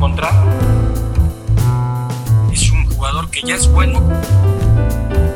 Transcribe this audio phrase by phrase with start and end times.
[0.00, 0.32] encontrar
[2.50, 4.00] es un jugador que ya es bueno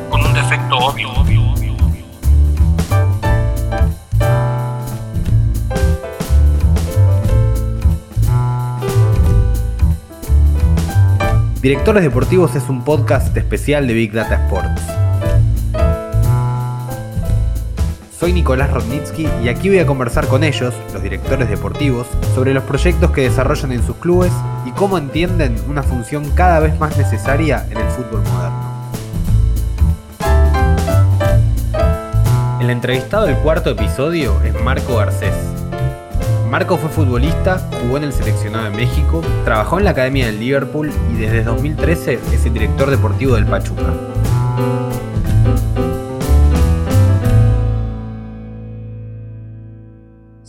[0.09, 2.03] con un defecto obvio, obvio, obvio, obvio.
[11.61, 14.74] Directores Deportivos es un podcast especial de Big Data Sports.
[18.25, 22.63] Soy Nicolás Rodnitsky y aquí voy a conversar con ellos, los directores deportivos, sobre los
[22.63, 24.31] proyectos que desarrollan en sus clubes
[24.65, 28.81] y cómo entienden una función cada vez más necesaria en el fútbol moderno.
[32.59, 35.35] El entrevistado del cuarto episodio es Marco Garcés.
[36.49, 40.91] Marco fue futbolista, jugó en el seleccionado de México, trabajó en la Academia del Liverpool
[41.13, 43.93] y desde 2013 es el director deportivo del Pachuca.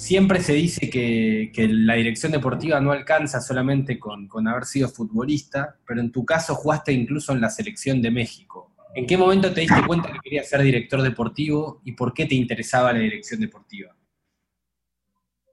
[0.07, 6.01] Siempre se dice que, la dirección deportiva no alcanza solamente con, haber sido futbolista, pero
[6.01, 8.73] en tu caso jugaste incluso en la selección de México.
[8.95, 12.37] ¿En qué momento te diste cuenta que querías ser director deportivo y por qué te
[12.37, 13.97] interesaba la dirección deportiva?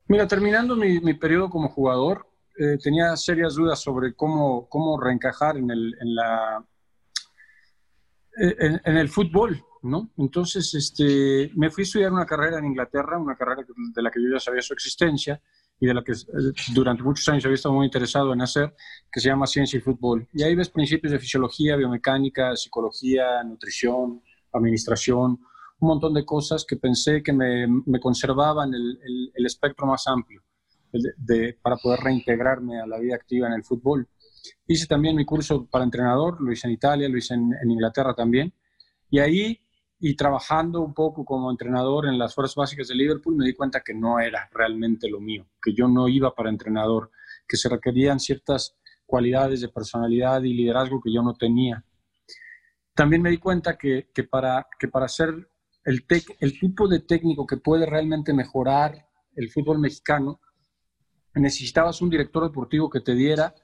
[0.08, 5.72] Mira, terminando mi, periodo como jugador, eh, tenía serias dudas sobre cómo, cómo reencajar en
[5.72, 6.64] el, en, la,
[8.38, 10.12] en, en el fútbol, ¿no?
[10.18, 14.22] Entonces, este, me fui a estudiar una carrera en Inglaterra, una carrera de la que
[14.22, 15.42] yo ya sabía su existencia
[15.80, 18.74] y de la que eh, durante muchos años había estado muy interesado en hacer,
[19.12, 20.28] que se llama Ciencia y Fútbol.
[20.34, 24.22] Y ahí ves principios de fisiología, biomecánica, psicología, nutrición,
[24.54, 25.40] administración,
[25.80, 29.00] un montón de cosas que pensé que me, me conservaban el,
[29.36, 30.42] el, espectro más amplio
[30.92, 34.08] de, para poder reintegrarme a la vida activa en el fútbol.
[34.66, 38.14] Hice también mi curso para entrenador, lo hice en Italia, lo hice en, en Inglaterra
[38.14, 38.54] también.
[39.10, 39.63] Y ahí,
[40.06, 43.80] y trabajando un poco como entrenador en las fuerzas básicas de Liverpool, me di cuenta
[43.80, 47.10] que no era realmente lo mío, que yo no iba para entrenador,
[47.48, 48.76] que se requerían ciertas
[49.06, 51.86] cualidades de personalidad y liderazgo que yo no tenía.
[52.94, 55.48] También me di cuenta que, que para, que para ser
[55.86, 60.42] el, tec, el tipo de técnico que puede realmente mejorar el fútbol mexicano,
[61.36, 63.56] necesitabas un director deportivo que te diera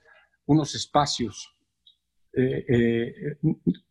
[0.46, 1.54] unos espacios,
[2.32, 3.36] eh, eh,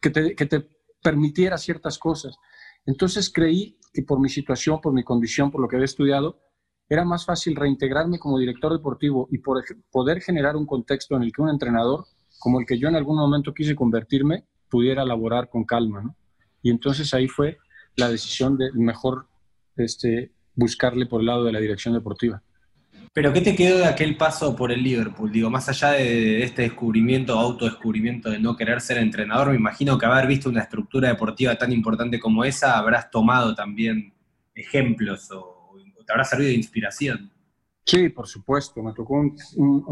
[0.02, 2.38] que, te, que, te, permitiera ciertas cosas.
[2.86, 6.40] Entonces creí que por mi situación, por mi condición, por lo que había estudiado,
[6.88, 11.32] era más fácil reintegrarme como director deportivo y por, poder generar un contexto en el
[11.32, 12.06] que un entrenador,
[12.40, 16.02] como el que yo en algún momento quise convertirme, pudiera laborar con calma.
[16.02, 16.16] ¿no?
[16.64, 17.58] Y entonces ahí fue
[17.96, 19.28] la decisión de mejor
[19.76, 22.42] este, buscarle por el lado de la dirección deportiva.
[23.14, 25.32] Pero ¿qué te quedó de aquel paso por el Liverpool?
[25.32, 30.06] Digo, más allá de este descubrimiento, autodescubrimiento de no querer ser entrenador, me imagino que
[30.06, 34.14] haber visto una estructura deportiva tan importante como esa, habrás tomado también
[34.54, 37.32] ejemplos o, te habrá servido de inspiración.
[37.86, 38.82] Sí, por supuesto.
[38.82, 39.84] Me tocó un,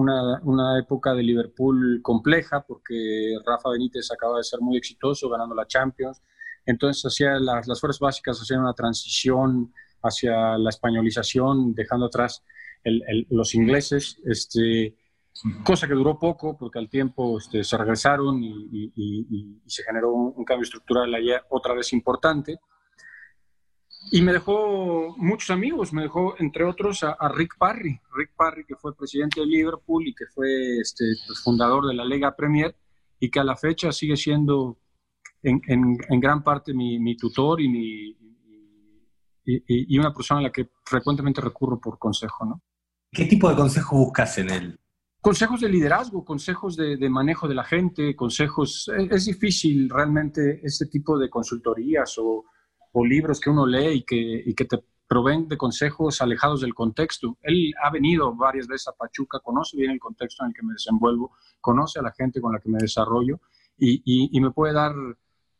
[0.43, 5.67] una, época de Liverpool compleja porque Rafa Benítez acaba de ser muy exitoso ganando la
[5.67, 6.21] Champions.
[6.65, 12.43] Entonces hacía las, las fuerzas básicas hacían una transición hacia la españolización, dejando atrás
[12.83, 14.95] el, el, los ingleses, este,
[15.63, 19.83] cosa que duró poco porque al tiempo este, se regresaron y, y, y, y, se
[19.83, 22.59] generó un, un cambio estructural allá otra vez importante.
[24.09, 28.65] Y me dejó muchos amigos, me dejó entre otros a, a, Rick Parry, Rick Parry
[28.65, 32.73] que fue presidente de Liverpool y que fue este, pues, fundador de la Liga Premier
[33.19, 34.77] y que a la fecha sigue siendo
[35.43, 38.17] en, en, en gran parte mi, mi tutor y, mi,
[39.47, 42.45] y, y, una persona a la que frecuentemente recurro por consejo.
[42.45, 42.61] ¿no?
[43.11, 44.79] ¿Qué tipo de consejo buscas en él?
[45.21, 48.89] Consejos de liderazgo, consejos de, de manejo de la gente, consejos...
[48.97, 52.45] Es, es, difícil realmente este tipo de consultorías o,
[52.91, 56.73] o libros que uno lee y que, y que te proveen de consejos alejados del
[56.73, 57.37] contexto.
[57.41, 60.73] Él ha venido varias veces a Pachuca, conoce bien el contexto en el que me
[60.73, 61.31] desenvuelvo,
[61.61, 63.39] conoce a la gente con la que me desarrollo
[63.77, 64.93] y, y, y me puede dar,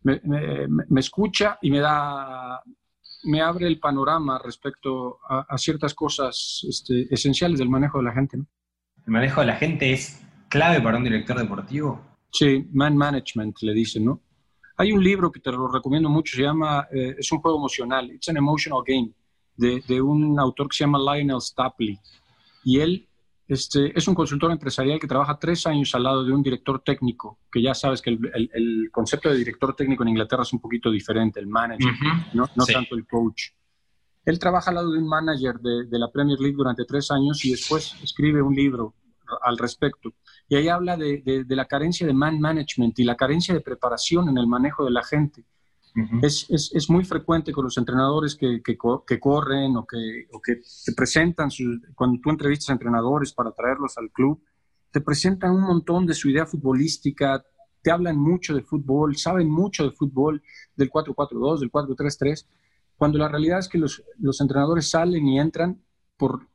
[0.01, 2.61] me, me, me, escucha y me da,
[3.23, 8.13] me abre el panorama respecto a, a ciertas cosas este, esenciales del manejo de la
[8.13, 8.37] gente.
[8.37, 8.47] ¿no?
[9.05, 12.01] ¿El manejo de la gente es clave para un director deportivo?
[12.31, 14.21] Sí, man management le dicen, ¿no?
[14.75, 18.11] Hay un libro que te lo recomiendo mucho, se llama, eh, es un juego emocional,
[18.11, 19.11] It's an Emotional Game,
[19.55, 21.97] de, de, un autor que se llama Lionel Stapley.
[22.63, 23.06] Y él
[23.47, 27.39] este, es un consultor empresarial que trabaja tres años al lado de un director técnico,
[27.51, 30.59] que ya sabes que el, el, el concepto de director técnico en Inglaterra es un
[30.59, 32.33] poquito diferente, el manager, uh -huh.
[32.33, 32.73] no, no sí.
[32.73, 33.51] tanto el coach.
[34.25, 37.43] Él trabaja al lado de un manager de, de la Premier League durante tres años
[37.45, 38.93] y después escribe un libro
[39.41, 40.13] al respecto.
[40.49, 43.61] Y ahí habla de, de, de, la carencia de man management y la carencia de
[43.61, 45.43] preparación en el manejo de la gente.
[45.97, 46.25] Uh -huh.
[46.25, 48.77] es, es, es, muy frecuente con los entrenadores que, que,
[49.07, 51.63] que corren o que, o que te presentan, su,
[51.95, 54.39] cuando tú entrevistas a entrenadores para traerlos al club,
[54.91, 57.43] te presentan un montón de su idea futbolística,
[57.81, 60.43] te hablan mucho de fútbol, saben mucho de fútbol,
[60.75, 62.45] del 4-4-2, del 4-3-3,
[62.95, 65.81] cuando la realidad es que los, los entrenadores salen y entran
[66.15, 66.47] por,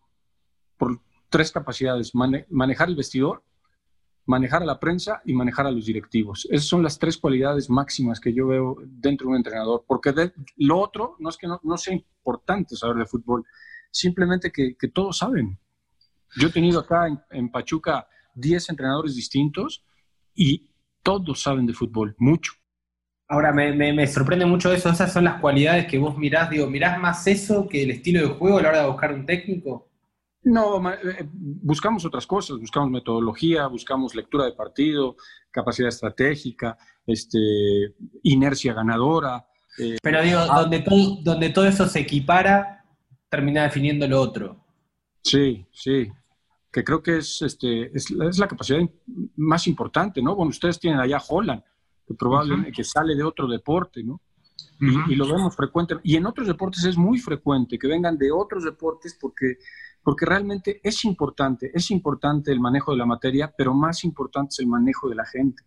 [0.77, 3.43] por tres capacidades, manejar el vestidor,
[4.27, 6.47] manejar a la prensa y manejar a los directivos.
[6.51, 10.13] Esas son las tres cualidades máximas que yo veo dentro de un entrenador, porque
[10.57, 13.45] lo otro no es que no, sea importante saber de fútbol,
[13.91, 15.59] simplemente que, todos saben.
[16.37, 19.85] Yo he tenido acá en, Pachuca 10 entrenadores distintos
[20.35, 20.71] y
[21.03, 22.53] todos saben de fútbol, mucho.
[23.29, 27.01] Ahora, me, me, sorprende mucho eso, esas son las cualidades que vos mirás, digo, mirás
[27.01, 29.92] más eso que el estilo de juego a la hora de buscar un técnico.
[30.45, 35.17] No, eh, buscamos otras cosas, buscamos metodología, buscamos lectura de partido,
[35.51, 37.39] capacidad estratégica, este,
[38.25, 39.47] inercia ganadora.
[39.79, 42.85] Eh, Pero digo, ah, donde, todo, donde todo eso se equipara,
[43.29, 44.65] termina definiendo lo otro.
[45.23, 46.11] Sí, sí,
[46.73, 48.81] que creo que es, este, es, la capacidad
[49.37, 50.35] más importante, ¿no?
[50.35, 51.63] Bueno, ustedes tienen allá Holland,
[52.05, 54.21] que probablemente que sale de otro deporte, ¿no?
[54.81, 55.97] y, y, lo vemos frecuente.
[56.03, 59.59] Y en otros deportes es muy frecuente que vengan de otros deportes porque
[60.03, 64.59] porque realmente es importante, es importante el manejo de la materia, pero más importante es
[64.59, 65.63] el manejo de la gente.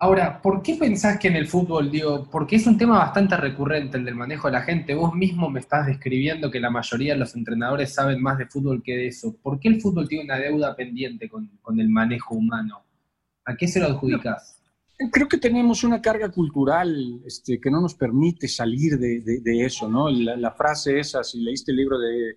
[0.00, 3.98] Ahora, ¿por qué pensás que en el fútbol, digo, porque es un tema bastante recurrente
[3.98, 4.94] el del manejo de la gente?
[4.94, 8.80] Vos mismo me estás describiendo que la mayoría de los entrenadores saben más de fútbol
[8.80, 9.36] que de eso.
[9.42, 12.84] ¿Por qué el fútbol tiene una deuda pendiente con, el manejo humano?
[13.44, 14.62] ¿A qué se lo adjudicas?
[15.10, 20.08] Creo que tenemos una carga cultural este, que no nos permite salir de, eso, ¿no?
[20.10, 22.36] La, la, frase esa, si leíste el libro de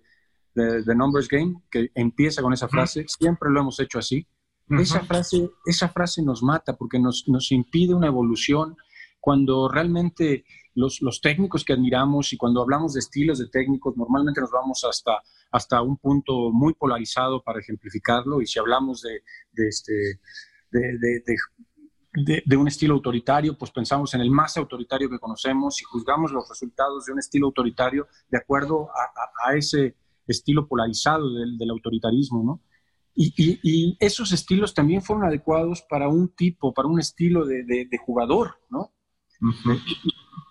[0.54, 4.26] de The Numbers Game, que empieza con esa frase, siempre lo hemos hecho así.
[4.68, 8.76] esa, frase, esa frase nos mata porque nos, nos impide una evolución
[9.20, 10.44] cuando realmente
[10.74, 14.84] los, los, técnicos que admiramos y cuando hablamos de estilos de técnicos, normalmente nos vamos
[14.84, 18.40] hasta, hasta un punto muy polarizado para ejemplificarlo.
[18.40, 19.22] Y si hablamos de,
[19.52, 20.20] de este,
[20.72, 20.98] de,
[22.14, 26.32] de, de, un estilo autoritario, pues pensamos en el más autoritario que conocemos y juzgamos
[26.32, 29.94] los resultados de un estilo autoritario de acuerdo a, a ese
[30.26, 32.62] estilo polarizado del, autoritarismo, ¿no?
[33.14, 38.92] Y, esos estilos también fueron adecuados para un tipo, para un estilo de, jugador, ¿no?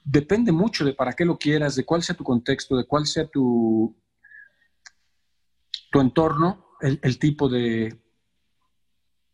[0.04, 3.28] Depende mucho de para qué lo quieras, de cuál sea tu contexto, de cuál sea
[3.28, 3.96] tu,
[5.92, 8.02] tu entorno, el, tipo de,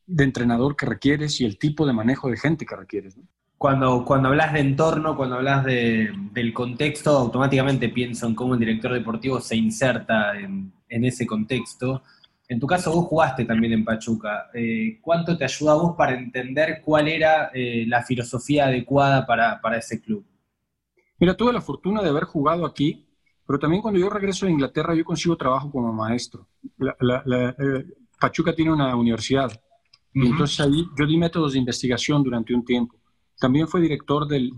[0.05, 3.17] de entrenador que requieres y el tipo de manejo de gente que requieres.
[3.17, 3.27] ¿no?
[3.57, 8.59] Cuando, cuando hablas de entorno, cuando hablas de, del contexto, automáticamente pienso en cómo el
[8.59, 12.04] director deportivo se inserta en, ese contexto.
[12.48, 14.50] En tu caso, vos jugaste también en Pachuca.
[14.54, 19.77] Eh, ¿Cuánto te ayuda a vos para entender cuál era eh, la filosofía adecuada para,
[19.77, 20.24] ese club?
[21.19, 23.07] Mira, tuve la fortuna de haber jugado aquí,
[23.45, 26.48] pero también cuando yo regreso a Inglaterra, yo consigo trabajo como maestro.
[26.80, 27.86] Eh,
[28.19, 29.51] Pachuca tiene una universidad,
[30.13, 32.95] y entonces ahí yo di métodos de investigación durante un tiempo.
[33.39, 34.53] También fue director del,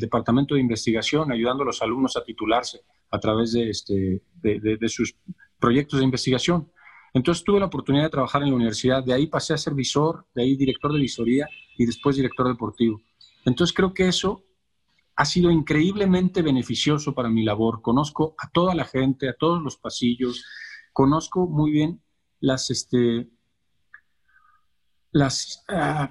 [0.00, 5.14] Departamento de Investigación, ayudando a los alumnos a titularse a través de, este, de, sus
[5.58, 6.70] proyectos de investigación.
[7.14, 10.26] Entonces tuve la oportunidad de trabajar en la universidad, de ahí pasé a ser visor,
[10.34, 11.46] de ahí director de visoría
[11.76, 13.00] y después director deportivo.
[13.44, 14.42] Entonces creo que eso
[15.14, 17.82] ha sido increíblemente beneficioso para mi labor.
[17.82, 20.44] Conozco a toda la gente, a todos los pasillos,
[20.92, 22.02] conozco muy bien
[22.40, 23.28] las, este,
[25.68, 26.10] ah,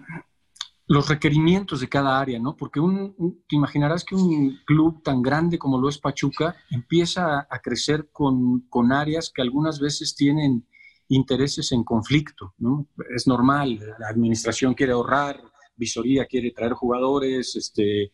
[0.92, 2.58] los requerimientos de cada área, ¿no?
[2.58, 3.16] Porque un,
[3.48, 8.68] te imaginarás que un club tan grande como lo es Pachuca empieza a, crecer con,
[8.68, 10.68] con, áreas que algunas veces tienen
[11.08, 12.90] intereses en conflicto, ¿no?
[13.16, 15.42] Es normal, la administración quiere ahorrar,
[15.78, 18.12] visoría quiere traer jugadores, este, eh,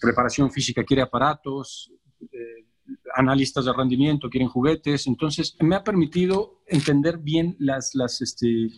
[0.00, 2.66] preparación física quiere aparatos, eh,
[3.16, 8.68] analistas de rendimiento quieren juguetes, entonces me ha permitido entender bien las, las, este,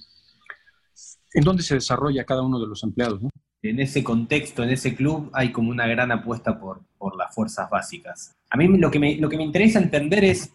[1.35, 3.21] en dónde se desarrolla cada uno de los empleados.
[3.63, 7.71] En ese contexto, en ese club, hay como una gran apuesta por, por las fuerzas
[7.71, 8.35] básicas.
[8.51, 10.53] A mí lo que, me, lo que me interesa entender es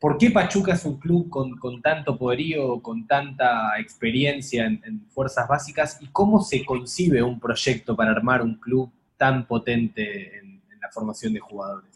[0.00, 5.46] por qué Pachuca es un club con, con tanto poderío, con tanta experiencia en, fuerzas
[5.46, 10.88] básicas y cómo se concibe un proyecto para armar un club tan potente en, la
[10.90, 11.90] formación de jugadores.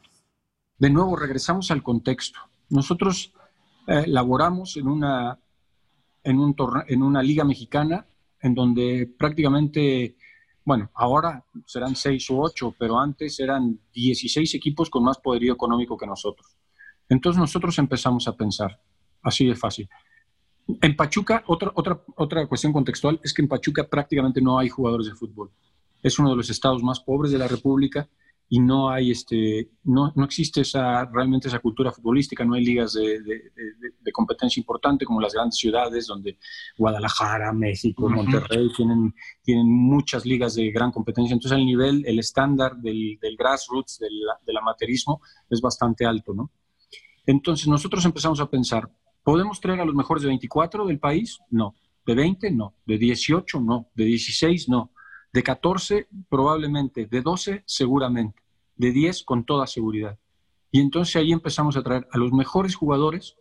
[0.79, 2.39] De nuevo, regresamos al contexto.
[2.69, 3.33] Nosotros
[3.87, 5.39] eh, laboramos en una,
[6.23, 6.55] en, un
[6.87, 8.05] en una liga mexicana
[8.45, 10.17] en donde prácticamente,
[10.65, 15.97] bueno, ahora serán seis u ocho, pero antes eran 16 equipos con más poderío económico
[15.97, 16.57] que nosotros.
[17.09, 18.79] Entonces nosotros empezamos a pensar,
[19.23, 19.89] así de fácil.
[20.81, 25.07] En Pachuca, otra, otra, otra cuestión contextual es que en Pachuca prácticamente no hay jugadores
[25.07, 25.51] de fútbol.
[26.03, 28.09] Es uno de los estados más pobres de la República
[28.55, 32.93] y no hay este no, no, existe esa realmente esa cultura futbolística no hay ligas
[32.93, 36.39] de, de, competencia importante como las grandes ciudades donde
[36.79, 41.35] Guadalajara México Monterrey tienen tienen muchas ligas de gran competencia.
[41.35, 44.13] Entonces el nivel el estándar del, del grassroots del,
[44.47, 45.21] del, amateurismo
[45.51, 46.53] es bastante alto no
[47.27, 48.89] entonces nosotros empezamos a pensar
[49.25, 51.75] podemos traer a los mejores de 24 del país no.
[52.07, 52.75] De 20 no.
[52.87, 53.89] De 18 no.
[53.97, 54.93] De 16 no.
[55.33, 58.44] De 14 probablemente, de 12 seguramente,
[58.77, 60.19] de 10 con toda seguridad.
[60.71, 63.37] Y entonces ahí empezamos a traer a los mejores jugadores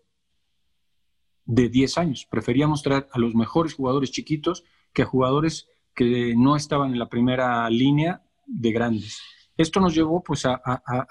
[1.46, 2.28] de 10 años.
[2.30, 4.64] Preferíamos traer a los mejores jugadores chiquitos
[4.94, 9.20] que a jugadores que no estaban en la primera línea de grandes.
[9.58, 10.62] Esto nos llevó pues a,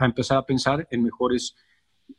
[0.00, 1.54] empezar a pensar en mejores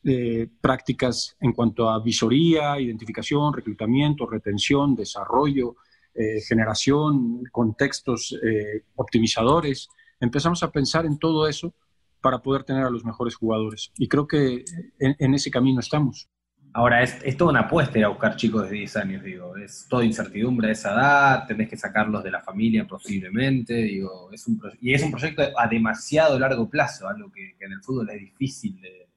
[0.03, 5.75] eh, prácticas en cuanto a visoría, identificación, reclutamiento, retención, desarrollo,
[6.13, 9.89] eh, generación, contextos eh, optimizadores.
[10.19, 11.73] Empezamos a pensar en todo eso
[12.23, 13.91] para poder tener a los mejores jugadores.
[13.97, 14.63] Y creo que
[14.97, 16.29] en, ese camino estamos.
[16.73, 19.55] Ahora, es, es, toda una apuesta ir a buscar chicos de 10 años, digo.
[19.57, 24.31] Es toda incertidumbre de esa edad, tenés que sacarlos de la familia posiblemente, digo.
[24.31, 28.09] Es un, y es un proyecto a demasiado largo plazo, algo que, en el fútbol
[28.09, 29.07] es difícil de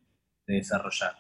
[0.47, 1.13] desarrollar.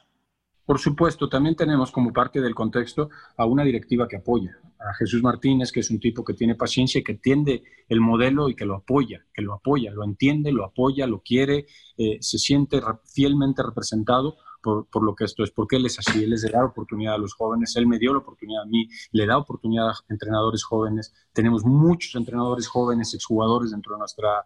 [0.66, 5.22] Por supuesto, también tenemos como parte del contexto a una directiva que apoya, a Jesús
[5.22, 8.64] Martínez, que es un tipo que tiene paciencia y que entiende el modelo y que
[8.64, 11.66] lo apoya, que lo apoya, lo entiende, lo apoya, lo quiere,
[11.96, 16.24] eh, se siente fielmente representado por, por, lo que esto es, porque él es así,
[16.24, 18.88] él es de dar oportunidad a los jóvenes, él me dio la oportunidad a mí,
[19.12, 24.44] le da oportunidad a entrenadores jóvenes, tenemos muchos entrenadores jóvenes, exjugadores dentro de nuestra...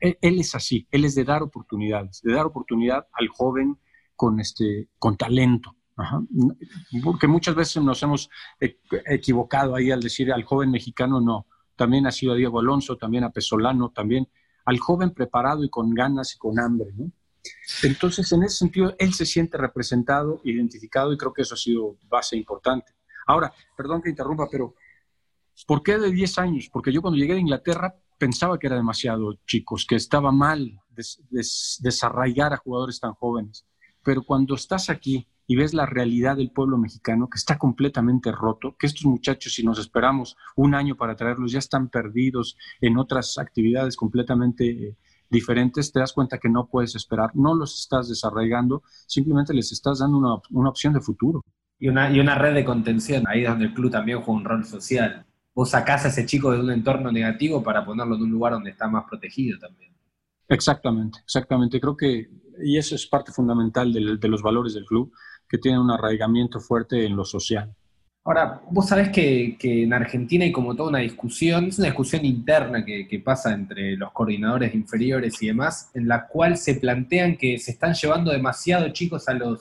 [0.00, 3.78] Él es así, él es de dar oportunidades, de dar oportunidad al joven
[4.16, 5.76] con, este, con talento.
[7.04, 8.30] Porque muchas veces nos hemos
[8.60, 11.46] e, equivocado ahí al decir al joven mexicano no.
[11.76, 14.28] También ha sido a Diego Alonso, también a Pesolano, también
[14.64, 16.92] al joven preparado y con ganas y con hambre.
[17.82, 21.96] Entonces, en ese sentido, él se siente representado, identificado y creo que eso ha sido
[22.08, 22.92] base importante.
[23.26, 24.74] Ahora, perdón que interrumpa, pero
[25.66, 26.70] ¿por qué de 10 años?
[26.72, 30.80] Porque yo cuando llegué de Inglaterra pensaba que era demasiado chicos, que estaba mal
[31.80, 33.66] desarraigar a jugadores tan jóvenes.
[34.04, 38.76] Pero cuando estás aquí y ves la realidad del pueblo mexicano, que está completamente roto,
[38.78, 43.38] que estos muchachos, si nos esperamos un año para traerlos, ya están perdidos en otras
[43.38, 44.96] actividades completamente eh,
[45.30, 49.98] diferentes, te das cuenta que no puedes esperar, no los estás desarraigando, simplemente les estás
[49.98, 51.42] dando una, una opción de futuro.
[51.78, 54.44] Y una, y una red de contención, ahí es donde el club también juega un
[54.44, 55.26] rol social.
[55.54, 58.70] Vos sacás a ese chico de un entorno negativo para ponerlo en un lugar donde
[58.70, 59.92] está más protegido también.
[60.48, 61.80] Exactamente, exactamente.
[61.80, 62.30] Creo que
[62.62, 65.12] y eso es parte fundamental de, los valores del club,
[65.52, 67.70] que tienen un arraigamiento fuerte en lo social.
[68.24, 72.82] Ahora, vos sabés que, en Argentina hay como toda una discusión, es una discusión interna
[72.86, 77.72] que, pasa entre los coordinadores inferiores y demás, en la cual se plantean que se
[77.72, 79.60] están llevando demasiado chicos a los,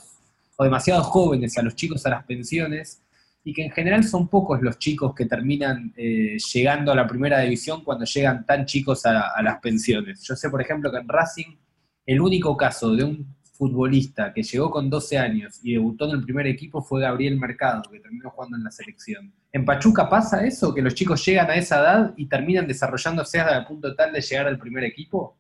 [0.56, 3.02] o demasiados jóvenes a los chicos a las pensiones,
[3.44, 7.42] y que en general son pocos los chicos que terminan eh, llegando a la primera
[7.42, 10.24] división cuando llegan tan chicos a las pensiones.
[10.24, 11.58] Yo sé, por ejemplo, que en Racing
[12.06, 16.24] el único caso de un futbolista que llegó con 12 años y debutó en el
[16.24, 19.32] primer equipo fue Gabriel Mercado, que terminó jugando en la selección.
[19.54, 20.74] ¿En Pachuca pasa eso?
[20.74, 24.22] ¿Que los chicos llegan a esa edad y terminan desarrollándose hasta el punto tal de
[24.22, 25.38] llegar al primer equipo?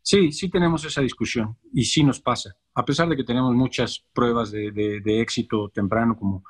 [0.00, 2.54] Sí, sí tenemos esa discusión y sí nos pasa.
[2.76, 6.44] A pesar de que tenemos muchas pruebas de, éxito temprano, como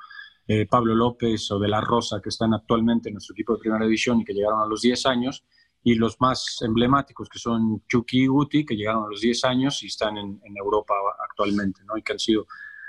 [0.47, 3.83] eh, Pablo López o de la Rosa, que están actualmente en nuestro equipo de primera
[3.85, 5.43] división y que llegaron a los 10 años,
[5.83, 9.83] y los más emblemáticos que son Chucky y Guti, que llegaron a los 10 años
[9.83, 10.93] y están en, Europa
[11.29, 11.97] actualmente, ¿no?
[11.97, 12.47] y que han sido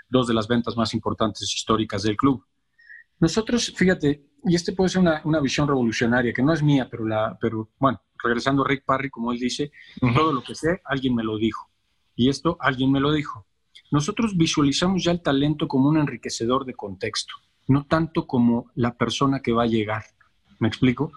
[0.09, 2.45] dos de las ventas más importantes históricas del club.
[3.19, 7.05] Nosotros, fíjate, y este puede ser una, una visión revolucionaria, que no es mía, pero,
[7.07, 9.73] la, pero bueno, regresando a Rick Parry, como él dice,
[10.15, 11.69] todo lo que sé, alguien me lo dijo.
[12.17, 13.47] Y esto, alguien me lo dijo.
[13.91, 17.35] Nosotros visualizamos ya el talento como un enriquecedor de contexto,
[17.69, 20.05] no tanto como la persona que va a llegar.
[20.59, 21.13] ¿Me explico?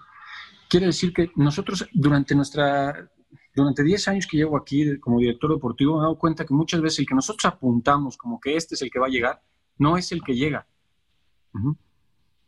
[0.68, 3.10] Quiere decir que nosotros durante nuestra
[3.54, 6.80] durante 10 años que llevo aquí como director deportivo me he dado cuenta que muchas
[6.80, 9.42] veces el que nosotros apuntamos como que este es el que va a llegar,
[9.78, 10.66] no es el que llega.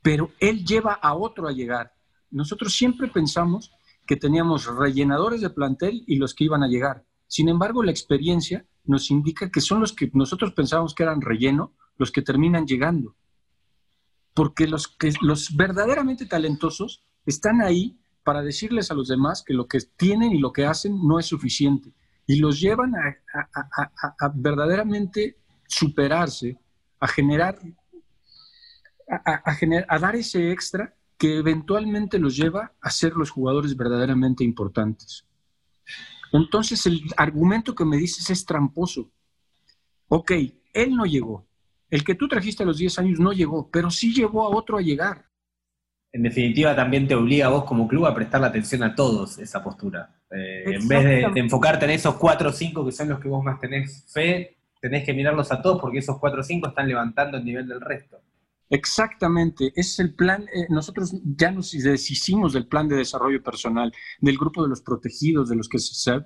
[0.03, 1.93] Pero él lleva a otro a llegar.
[2.31, 3.73] Nosotros siempre pensamos
[4.07, 7.05] que teníamos rellenadores de plantel y los que iban a llegar.
[7.27, 11.75] Sin embargo, la experiencia nos indica que son los que nosotros pensábamos que eran relleno
[11.97, 13.15] los que terminan llegando.
[14.35, 19.67] Porque los, que, los verdaderamente talentosos están ahí para decirles a los demás que lo
[19.67, 21.93] que tienen y lo que hacen no es suficiente.
[22.27, 26.59] Y los llevan a, verdaderamente superarse,
[27.01, 27.59] a generar,
[29.09, 35.27] a, dar ese extra que eventualmente los lleva a ser los jugadores verdaderamente importantes.
[36.33, 39.11] Entonces el argumento que me dices es tramposo.
[40.09, 40.33] Ok,
[40.73, 41.47] él no llegó.
[41.89, 44.79] El que tú trajiste a los 10 años no llegó, pero sí llevó a otro
[44.79, 45.30] a llegar.
[46.13, 49.39] En definitiva, también te obliga a vos como club a prestar la atención a todos
[49.39, 50.21] esa postura.
[50.31, 53.29] Eh, en vez de, de, enfocarte en esos 4 o 5 que son los que
[53.29, 56.89] vos más tenés fe, tenés que mirarlos a todos porque esos 4 o 5 están
[56.89, 58.21] levantando el nivel del resto.
[58.73, 64.39] Exactamente, es el plan, eh, nosotros ya nos deshicimos del plan de desarrollo personal, del
[64.39, 65.79] grupo de los protegidos, de los que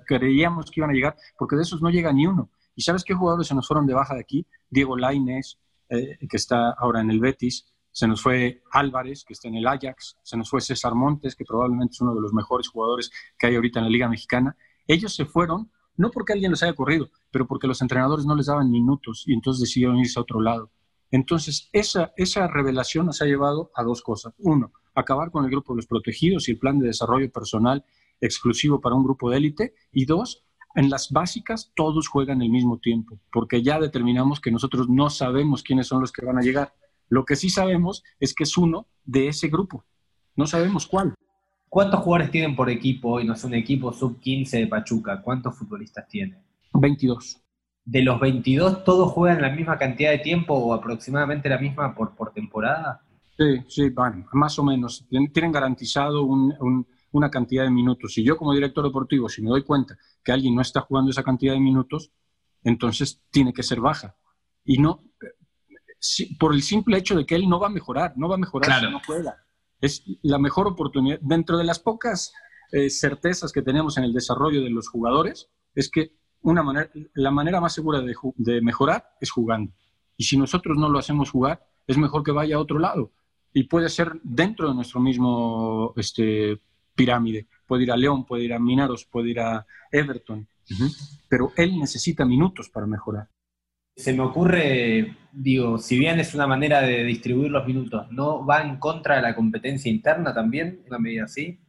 [0.05, 2.51] creíamos que iban a llegar, porque de esos no llega ni uno.
[2.75, 4.45] ¿Y sabes qué jugadores se nos fueron de baja de aquí?
[4.69, 5.57] Diego Laines,
[5.89, 9.65] eh, que está ahora en el Betis, se nos fue Álvarez, que está en el
[9.65, 13.09] Ajax, se nos fue César Montes, que probablemente es uno de los mejores jugadores
[13.39, 14.57] que hay ahorita en la Liga Mexicana.
[14.85, 18.47] Ellos se fueron, no porque alguien los haya corrido, pero porque los entrenadores no les
[18.47, 20.71] daban minutos y entonces decidieron irse a otro lado.
[21.09, 24.33] Entonces, esa, esa revelación nos ha llevado a dos cosas.
[24.39, 27.85] Uno, acabar con el grupo de los protegidos y el plan de desarrollo personal
[28.19, 29.73] exclusivo para un grupo de élite.
[29.93, 30.43] Y dos,
[30.75, 35.63] en las básicas todos juegan al mismo tiempo, porque ya determinamos que nosotros no sabemos
[35.63, 36.73] quiénes son los que van a llegar.
[37.09, 39.85] Lo que sí sabemos es que es uno de ese grupo.
[40.35, 41.13] No sabemos cuál.
[41.69, 43.25] ¿Cuántos jugadores tienen por equipo hoy?
[43.25, 45.21] No es un equipo sub-15 de Pachuca.
[45.21, 46.41] ¿Cuántos futbolistas tiene?
[46.73, 47.41] 22
[47.85, 52.15] de los 22, ¿todos juegan la misma cantidad de tiempo o aproximadamente la misma por,
[52.15, 53.01] por temporada?
[53.37, 55.05] Sí, sí, van, más o menos.
[55.09, 58.17] Tienen garantizado una cantidad de minutos.
[58.17, 61.23] Y yo como director deportivo, si me doy cuenta que alguien no está jugando esa
[61.23, 62.11] cantidad de minutos,
[62.63, 64.15] entonces tiene que ser baja.
[64.63, 65.03] Y no,
[66.39, 68.79] por el simple hecho de que él no va a mejorar, no va a mejorar
[68.79, 69.37] si no juega.
[69.81, 71.19] Es la mejor oportunidad.
[71.21, 72.33] Dentro de las pocas
[72.71, 77.31] eh, certezas que tenemos en el desarrollo de los jugadores, es que una manera, la
[77.31, 79.73] manera más segura de, mejorar es jugando.
[80.17, 83.11] Y si nosotros no lo hacemos jugar, es mejor que vaya a otro lado.
[83.53, 86.59] Y puede ser dentro de nuestro mismo este,
[86.95, 87.47] pirámide.
[87.67, 90.47] Puede ir a León, puede ir a Minaros, puede ir a Everton.
[91.29, 93.29] Pero él necesita minutos para mejorar.
[93.95, 98.61] Se me ocurre, digo, si bien es una manera de distribuir los minutos, ¿no va
[98.61, 101.59] en contra de la competencia interna también, una medida así?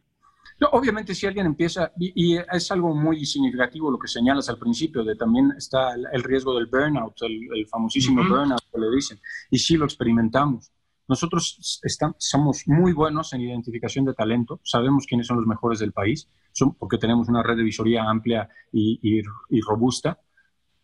[0.71, 5.15] obviamente si alguien empieza, y, es algo muy significativo lo que señalas al principio, de
[5.15, 9.19] también está el, riesgo del burnout, el, famosísimo burnout que le dicen,
[9.51, 10.71] y sí lo experimentamos.
[11.07, 11.79] Nosotros
[12.17, 16.73] somos muy buenos en identificación de talento, sabemos quiénes son los mejores del país, son,
[16.73, 20.19] porque tenemos una red de visoría amplia y, y robusta.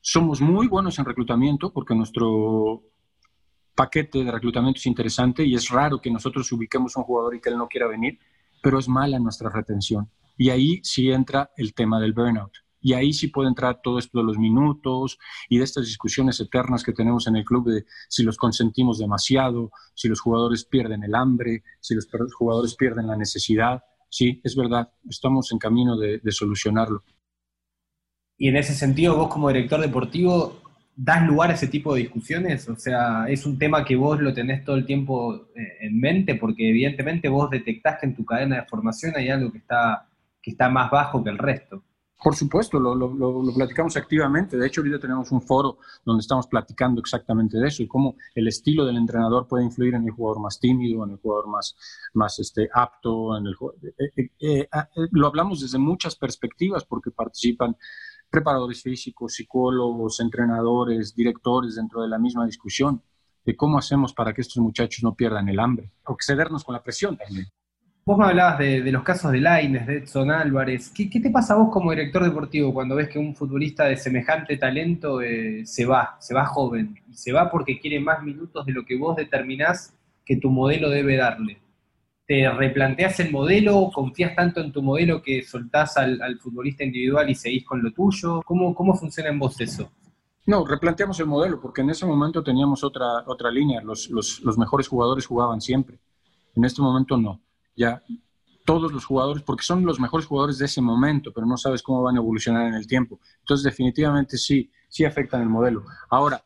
[0.05, 2.83] Somos muy buenos en reclutamiento porque nuestro
[3.73, 7.41] paquete de reclutamiento es interesante y es raro que nosotros ubiquemos a un jugador y
[7.41, 8.19] que él no quiera venir
[8.63, 10.09] pero es mala nuestra retención.
[10.37, 12.53] Y ahí sí entra el tema del burnout.
[12.79, 15.17] Y ahí sí puede entrar todo esto de los minutos
[15.49, 19.71] y de estas discusiones eternas que tenemos en el club de si los consentimos demasiado,
[19.93, 23.83] si los jugadores pierden el hambre, si los jugadores pierden la necesidad.
[24.09, 27.03] Sí, es verdad, estamos en camino de, de solucionarlo.
[28.43, 30.57] Y en ese sentido, vos como director deportivo,
[30.97, 32.67] das lugar a ese tipo de discusiones?
[32.67, 36.35] O sea, ¿es un tema que vos lo tenés todo el tiempo eh, en mente?
[36.35, 40.09] Porque evidentemente vos detectás que en tu cadena de formación hay algo que está,
[40.41, 41.85] que está más bajo que el resto.
[42.21, 44.57] Por supuesto, lo, lo, platicamos activamente.
[44.57, 48.47] De hecho, ahorita tenemos un foro donde estamos platicando exactamente de eso y cómo el
[48.47, 51.75] estilo del entrenador puede influir en el jugador más tímido, en el jugador más,
[52.13, 53.37] más este, apto.
[53.37, 53.55] En el,
[54.17, 54.67] eh, eh,
[55.11, 57.75] lo hablamos desde muchas perspectivas porque participan
[58.33, 62.99] preparadores físicos, psicólogos, entrenadores, directores dentro de la misma discusión
[63.45, 66.81] de cómo hacemos para que estos muchachos no pierdan el hambre, o excedernos con la
[66.81, 67.45] presión también.
[68.05, 70.89] Vos me hablabas de, los casos de Laines, de Edson Álvarez.
[70.89, 74.57] ¿Qué, te pasa a vos como director deportivo cuando ves que un futbolista de semejante
[74.57, 76.95] talento eh, se va, se va joven?
[77.07, 79.93] Y se va porque quiere más minutos de lo que vos determinás
[80.25, 81.62] que tu modelo debe darle
[82.25, 87.35] te replanteas el modelo, confías tanto en tu modelo que soltás al, futbolista individual y
[87.35, 88.41] seguís con lo tuyo?
[88.45, 89.91] ¿Cómo, ¿Cómo funciona en vos eso?
[90.45, 94.87] No, replanteamos el modelo, porque en ese momento teníamos otra, otra línea, los, los, mejores
[94.87, 95.97] jugadores jugaban siempre.
[96.55, 97.39] En este momento no.
[97.75, 98.01] Ya
[98.65, 102.03] todos los jugadores, porque son los mejores jugadores de ese momento, pero no sabes cómo
[102.03, 103.19] van a evolucionar en el tiempo.
[103.39, 105.85] Entonces, definitivamente sí, sí afectan el modelo.
[106.09, 106.43] Ahora,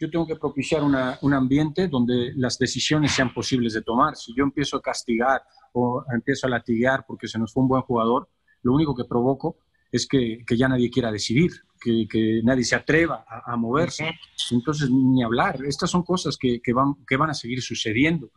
[0.00, 4.16] yo tengo que propiciar un ambiente donde las decisiones sean posibles de tomar.
[4.16, 5.42] Si yo empiezo a castigar
[5.74, 8.30] o empiezo a latiguear porque se nos fue un buen jugador,
[8.62, 9.58] lo único que provoco
[9.92, 14.10] es que, ya nadie quiera decidir, que, nadie se atreva a, moverse.
[14.50, 15.62] Entonces, ni hablar.
[15.66, 18.30] Estas son cosas que, van, que van a seguir sucediendo.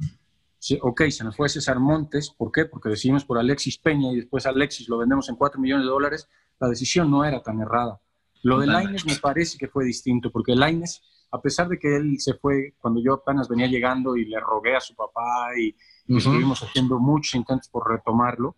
[0.82, 2.66] ok, se nos fue César Montes, ¿por qué?
[2.66, 6.28] Porque decidimos por Alexis Peña y después Alexis lo vendemos en 4 millones de dólares.
[6.60, 8.02] La decisión no era tan errada.
[8.42, 11.02] Lo de Laines me parece que fue distinto, porque Laines
[11.34, 14.76] a pesar de que él se fue cuando yo apenas venía llegando y le rogué
[14.76, 15.76] a su papá y,
[16.08, 18.58] estuvimos haciendo muchos intentos por retomarlo.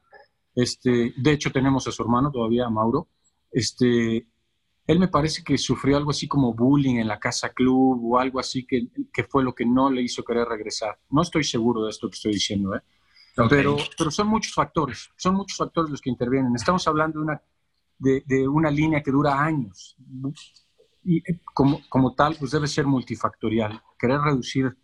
[0.53, 3.07] Este, de hecho, tenemos a su hermano todavía, a Mauro.
[3.51, 4.27] este,
[4.87, 8.39] él me parece que sufrió algo así como bullying en la casa club o algo
[8.39, 10.99] así que, que fue lo que no le hizo querer regresar.
[11.09, 12.81] No estoy seguro de esto que estoy diciendo, ¿eh?
[13.49, 16.55] Pero, pero son muchos factores, son muchos factores los que intervienen.
[16.55, 17.41] Estamos hablando de una,
[17.97, 19.97] de, de una línea que dura años
[21.05, 23.81] y eh, como, como tal, pues debe ser multifactorial.
[23.97, 24.75] Querer reducir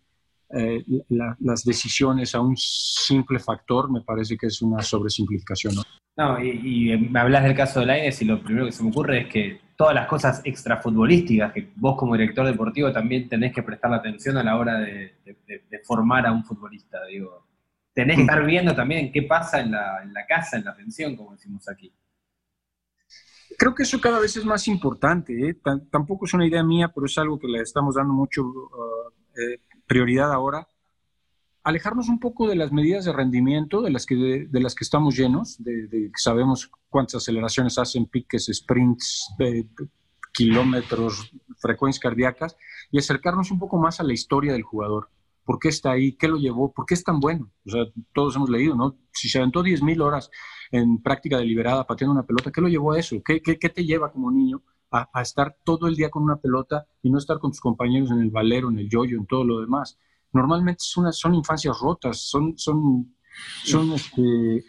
[0.54, 5.74] eh, las decisiones a un simple factor me parece que es una sobresimplificación.
[5.74, 5.82] ¿no?
[6.16, 9.22] No, y, me hablas del caso de Lainez y lo primero que se me ocurre
[9.22, 13.90] es que todas las cosas extrafutbolísticas que vos como director deportivo también tenés que prestar
[13.90, 15.14] la atención a la hora de,
[15.84, 16.98] formar a un futbolista.
[17.06, 17.46] Digo,
[17.94, 21.16] tenés que estar viendo también qué pasa en la, en la casa, en la pensión,
[21.16, 21.90] como decimos aquí.
[23.58, 25.48] Creo que eso cada vez es más importante.
[25.48, 25.56] ¿eh?
[25.90, 29.60] tampoco es una idea mía, pero es algo que le estamos dando mucho uh, eh,
[29.86, 30.66] prioridad ahora
[31.64, 35.16] alejarnos un poco de las medidas de rendimiento de las que, de, las que estamos
[35.16, 39.34] llenos, de, que sabemos cuántas aceleraciones hacen, piques, sprints,
[40.32, 42.56] kilómetros, frecuencias cardíacas,
[42.90, 45.08] y acercarnos un poco más a la historia del jugador.
[45.44, 46.12] ¿Por qué está ahí?
[46.12, 46.72] ¿Qué lo llevó?
[46.72, 47.50] ¿Por qué es tan bueno?
[47.66, 48.96] O sea, todos hemos leído, ¿no?
[49.12, 50.30] Si se aventó 10.000 horas
[50.72, 53.22] en práctica deliberada pateando una pelota, ¿qué lo llevó a eso?
[53.24, 56.36] ¿Qué, qué, qué te lleva como niño a, a, estar todo el día con una
[56.36, 59.44] pelota y no estar con tus compañeros en el valero, en el yoyo, en todo
[59.44, 59.98] lo demás?
[60.32, 63.14] normalmente son, son infancias rotas, son, son,
[63.64, 64.64] son este,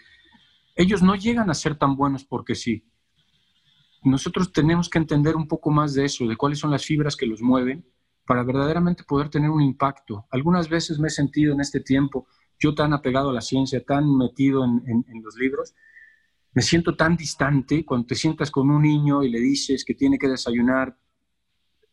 [0.76, 2.86] ellos no llegan a ser tan buenos porque sí.
[4.04, 7.26] Nosotros tenemos que entender un poco más de eso, de cuáles son las fibras que
[7.26, 7.86] los mueven
[8.26, 10.26] para verdaderamente poder tener un impacto.
[10.30, 12.28] Algunas veces me he sentido en este tiempo,
[12.60, 15.74] yo tan apegado a la ciencia, tan metido en, en los libros,
[16.54, 20.18] me siento tan distante cuando te sientas con un niño y le dices que tiene
[20.18, 20.98] que desayunar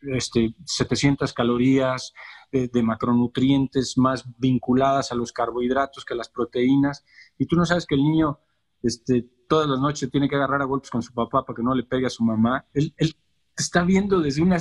[0.03, 2.13] este, 700 calorías
[2.53, 7.05] de, macronutrientes más vinculadas a los carbohidratos que a las proteínas,
[7.39, 8.41] y tú no sabes que el niño
[8.83, 11.75] este, todas las noches tiene que agarrar a golpes con su papá para que no
[11.75, 13.15] le pegue a su mamá, él, él
[13.57, 14.59] está viendo desde, una,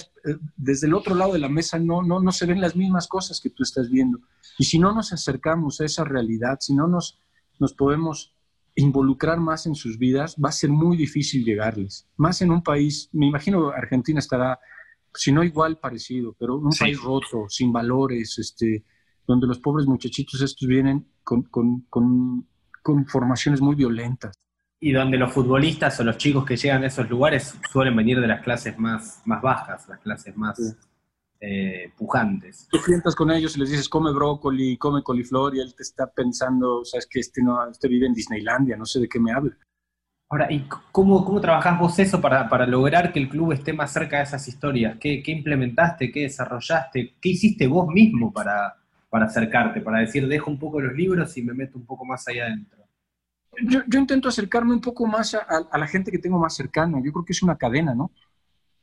[0.57, 3.39] desde el otro lado de la mesa, no, no, no se ven las mismas cosas
[3.39, 4.19] que tú estás viendo.
[4.57, 7.19] Y si no nos acercamos a esa realidad, si no nos,
[7.59, 8.33] nos podemos
[8.79, 12.07] involucrar más en sus vidas, va a ser muy difícil llegarles.
[12.17, 14.59] Más en un país, me imagino Argentina estará
[15.13, 18.83] si no igual, parecido, pero un país roto, sin valores, este,
[19.25, 22.47] donde los pobres muchachitos estos vienen con, con, con,
[22.81, 24.33] con, formaciones muy violentas.
[24.79, 28.27] Y donde los futbolistas o los chicos que llegan a esos lugares suelen venir de
[28.27, 30.77] las clases más, más bajas, las clases más
[31.41, 32.67] eh, pujantes.
[32.69, 36.07] Tú sientas con ellos y les dices, come brócoli, come coliflor, y él te está
[36.07, 39.57] pensando, sabes que este, no, este vive en Disneylandia, no sé de qué me habla.
[40.31, 43.91] Ahora, ¿y cómo, cómo trabajás vos eso para, para, lograr que el club esté más
[43.91, 44.97] cerca de esas historias?
[44.99, 46.11] ¿Qué, qué implementaste?
[46.11, 47.15] ¿Qué desarrollaste?
[47.19, 48.75] ¿Qué hiciste vos mismo para,
[49.09, 49.81] para, acercarte?
[49.81, 52.85] Para decir, dejo un poco los libros y me meto un poco más allá adentro.
[53.63, 57.01] Yo, yo intento acercarme un poco más a, a, la gente que tengo más cercana.
[57.03, 58.11] Yo creo que es una cadena, ¿no?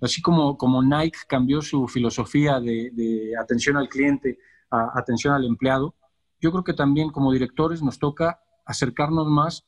[0.00, 4.38] Así como, Nike cambió su filosofía de, atención al cliente
[4.70, 5.94] a atención al empleado,
[6.40, 9.66] yo creo que también como directores nos toca acercarnos más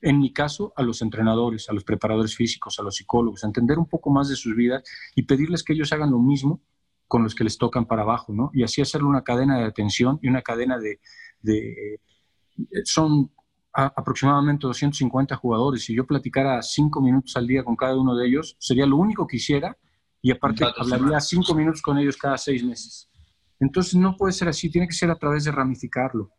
[0.00, 3.78] en mi caso, a los entrenadores, a los preparadores físicos, a los psicólogos, a entender
[3.78, 4.82] un poco más de sus vidas
[5.14, 6.60] y pedirles que ellos hagan lo mismo
[7.08, 8.50] con los que les tocan para abajo, ¿no?
[8.52, 11.00] Y así hacerle una cadena de atención y una cadena de...
[11.40, 12.00] de
[12.84, 13.30] son
[13.74, 15.84] aproximadamente 250 jugadores.
[15.84, 19.26] Si yo platicara cinco minutos al día con cada uno de ellos, sería lo único
[19.26, 19.76] que hiciera
[20.22, 23.10] y aparte hablaría cinco minutos con ellos cada seis meses.
[23.58, 26.30] Entonces no puede ser así, tiene que ser a través de ramificarlo.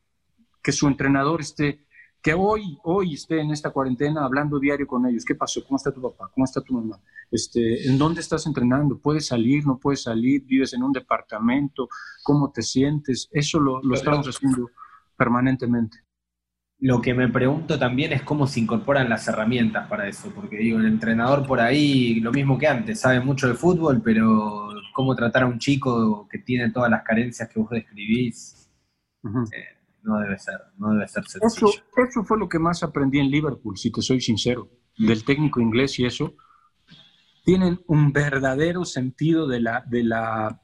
[0.63, 1.86] Que su entrenador esté
[2.21, 5.24] que hoy, hoy esté en esta cuarentena hablando diario con ellos.
[5.24, 5.63] ¿Qué pasó?
[5.63, 6.32] ¿Cómo está tu papá?
[6.34, 7.00] ¿Cómo está tu mamá?
[7.30, 8.98] Este, ¿En dónde estás entrenando?
[8.98, 9.63] ¿Puedes salir?
[9.67, 10.43] ¿No puedes salir?
[10.43, 11.88] ¿Vives en un departamento?
[12.24, 13.30] ¿Cómo te sientes?
[13.32, 14.71] Eso lo, lo estamos haciendo
[15.15, 16.05] permanentemente.
[16.79, 20.77] Lo que me pregunto también es cómo se incorporan las herramientas para eso, porque digo,
[20.77, 25.43] el entrenador por ahí, lo mismo que antes, sabe mucho de fútbol, pero cómo tratar
[25.43, 28.69] a un chico que tiene todas las carencias que vos describís,
[30.03, 31.67] no debe ser, no debe ser sencillo.
[31.67, 35.59] Eso, eso fue lo que más aprendí en Liverpool, si te soy sincero, del técnico
[35.59, 36.35] inglés y eso.
[37.43, 40.61] Tienen un verdadero sentido de la, de la,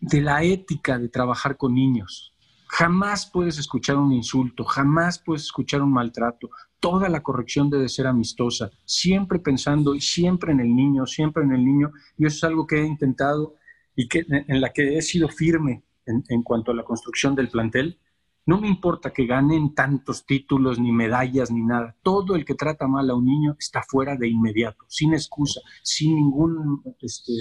[0.00, 2.35] de la ética de trabajar con niños.
[2.68, 6.50] Jamás puedes escuchar un insulto, jamás puedes escuchar un maltrato.
[6.80, 11.52] Toda la corrección debe ser amistosa, siempre pensando y siempre en el niño, siempre en
[11.52, 11.92] el niño.
[12.18, 13.54] Y eso es algo que he intentado
[13.94, 17.98] y que, en la que he sido firme en, cuanto a la construcción del plantel
[18.46, 21.96] no me importa que ganen tantos títulos, ni medallas, ni nada.
[22.00, 26.14] Todo el que trata mal a un niño está fuera de inmediato, sin excusa, sin
[26.14, 27.32] ningún, este,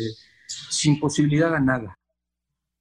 [0.48, 2.00] sin posibilidad a nada.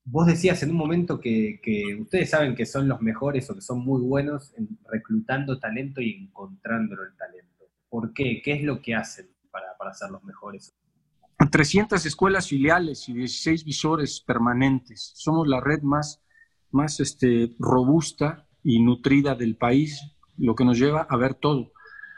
[0.05, 1.61] Vos decías en un momento que,
[2.01, 6.13] ustedes saben que son los mejores o que son muy buenos en reclutando talento y
[6.25, 7.65] encontrándolo el talento.
[7.89, 8.43] ¿Por qué?
[8.45, 10.75] ¿Qué es lo que hacen para, para ser los mejores.
[11.51, 15.13] 300 escuelas filiales y 16 visores permanentes.
[15.15, 16.21] Somos la red más,
[16.71, 20.01] más este, robusta y nutrida del país,
[20.39, 21.73] lo que nos lleva a ver todo.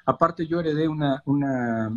[0.07, 1.95] Aparte, yo heredé una, una,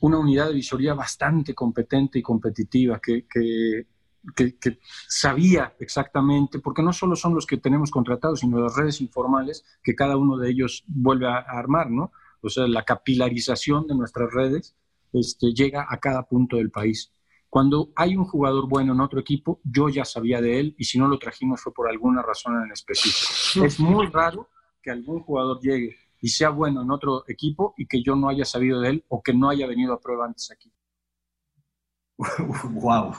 [0.00, 3.86] una unidad de visoría bastante competente y competitiva que,
[4.34, 9.00] que, que, sabía exactamente, porque no solo son los que tenemos contratados, sino las redes
[9.00, 12.12] informales que cada uno de ellos vuelve a, a armar, ¿no?
[12.40, 14.76] O sea, la capilarización de nuestras redes
[15.14, 17.12] este, llega a cada punto del país.
[17.48, 20.98] Cuando hay un jugador bueno en otro equipo, yo ya sabía de él y si
[20.98, 23.64] no lo trajimos fue por alguna razón en específico.
[23.64, 24.48] Es muy raro
[24.82, 28.44] que algún jugador llegue y sea bueno en otro equipo y que yo no haya
[28.44, 30.72] sabido de él o que no haya venido a prueba antes aquí.
[32.72, 33.12] wow,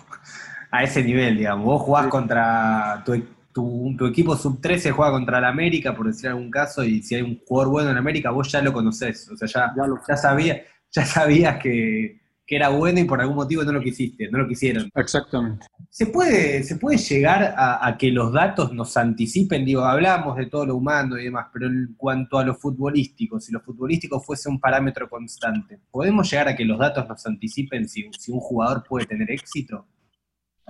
[0.72, 1.66] a ese nivel, digamos.
[1.66, 6.84] Vos jugás contra tu, tu, equipo sub-13, juega contra el América, por decir algún caso,
[6.84, 9.30] y si hay un jugador bueno en América, vos ya lo conocés.
[9.30, 10.58] O sea, ya, ya, lo, ya sabías
[10.96, 14.90] ya sabías que, era bueno y por algún motivo no lo quisiste, no lo quisieron.
[14.96, 15.66] Exactamente.
[15.90, 19.66] ¿Se puede, se puede llegar a, que los datos nos anticipen?
[19.66, 23.52] Digo, hablamos de todo lo humano y demás, pero en cuanto a lo futbolístico, si
[23.52, 28.08] lo futbolístico fuese un parámetro constante, ¿podemos llegar a que los datos nos anticipen si,
[28.28, 29.88] un jugador puede tener éxito?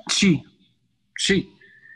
[0.08, 0.44] Sí,
[1.15, 1.52] sí.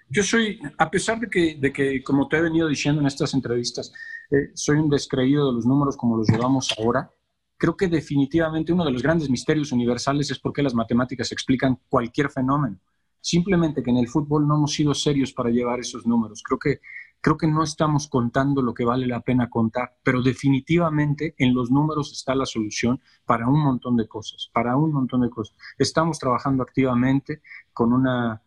[0.10, 3.34] Yo soy, a pesar de que, de que como te he venido diciendo en estas
[3.34, 3.93] entrevistas,
[4.32, 7.12] eh, soy un descreído de los números como los llevamos ahora,
[7.58, 11.80] creo que definitivamente uno de los grandes misterios universales es por qué las matemáticas explican
[11.89, 12.80] cualquier fenómeno.
[13.22, 16.41] Simplemente que en el fútbol no hemos sido serios para llevar esos números.
[16.41, 16.80] Creo que,
[17.21, 21.69] creo que no estamos contando lo que vale la pena contar, pero definitivamente en los
[21.69, 25.55] números está la solución para un montón de cosas, para un montón de cosas.
[25.77, 27.41] Estamos trabajando activamente
[27.73, 28.41] con, una,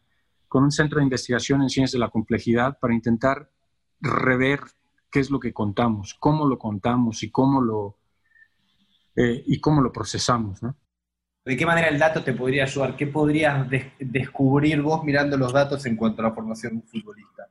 [0.49, 3.51] con un centro de investigación en ciencias de la complejidad para intentar
[4.01, 4.61] rever
[5.11, 7.99] qué es lo que contamos, cómo lo contamos y cómo lo,
[9.15, 10.63] eh, y cómo lo procesamos.
[10.63, 10.75] ¿no?
[11.45, 12.97] ¿De qué manera el dato te podría ayudar?
[12.97, 17.49] ¿Qué podrías descubrir vos mirando los datos en cuanto a la formación de un futbolista?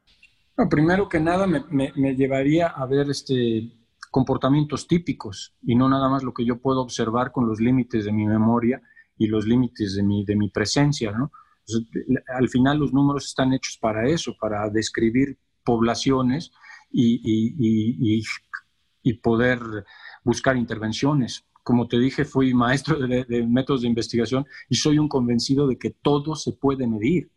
[0.70, 3.72] Primero que nada me, llevaría a ver este,
[4.10, 8.12] comportamientos típicos y no nada más lo que yo puedo observar con los límites de
[8.12, 8.82] mi memoria
[9.18, 11.12] y los límites de mi, de mi presencia.
[11.12, 11.32] ¿no?
[12.36, 16.52] al final los números están hechos para eso, para describir poblaciones
[16.92, 18.24] y, y,
[19.04, 19.60] y poder
[20.24, 25.68] buscar intervenciones como te dije, fui maestro de, métodos de investigación y soy un convencido
[25.68, 27.30] de que todo se puede medir.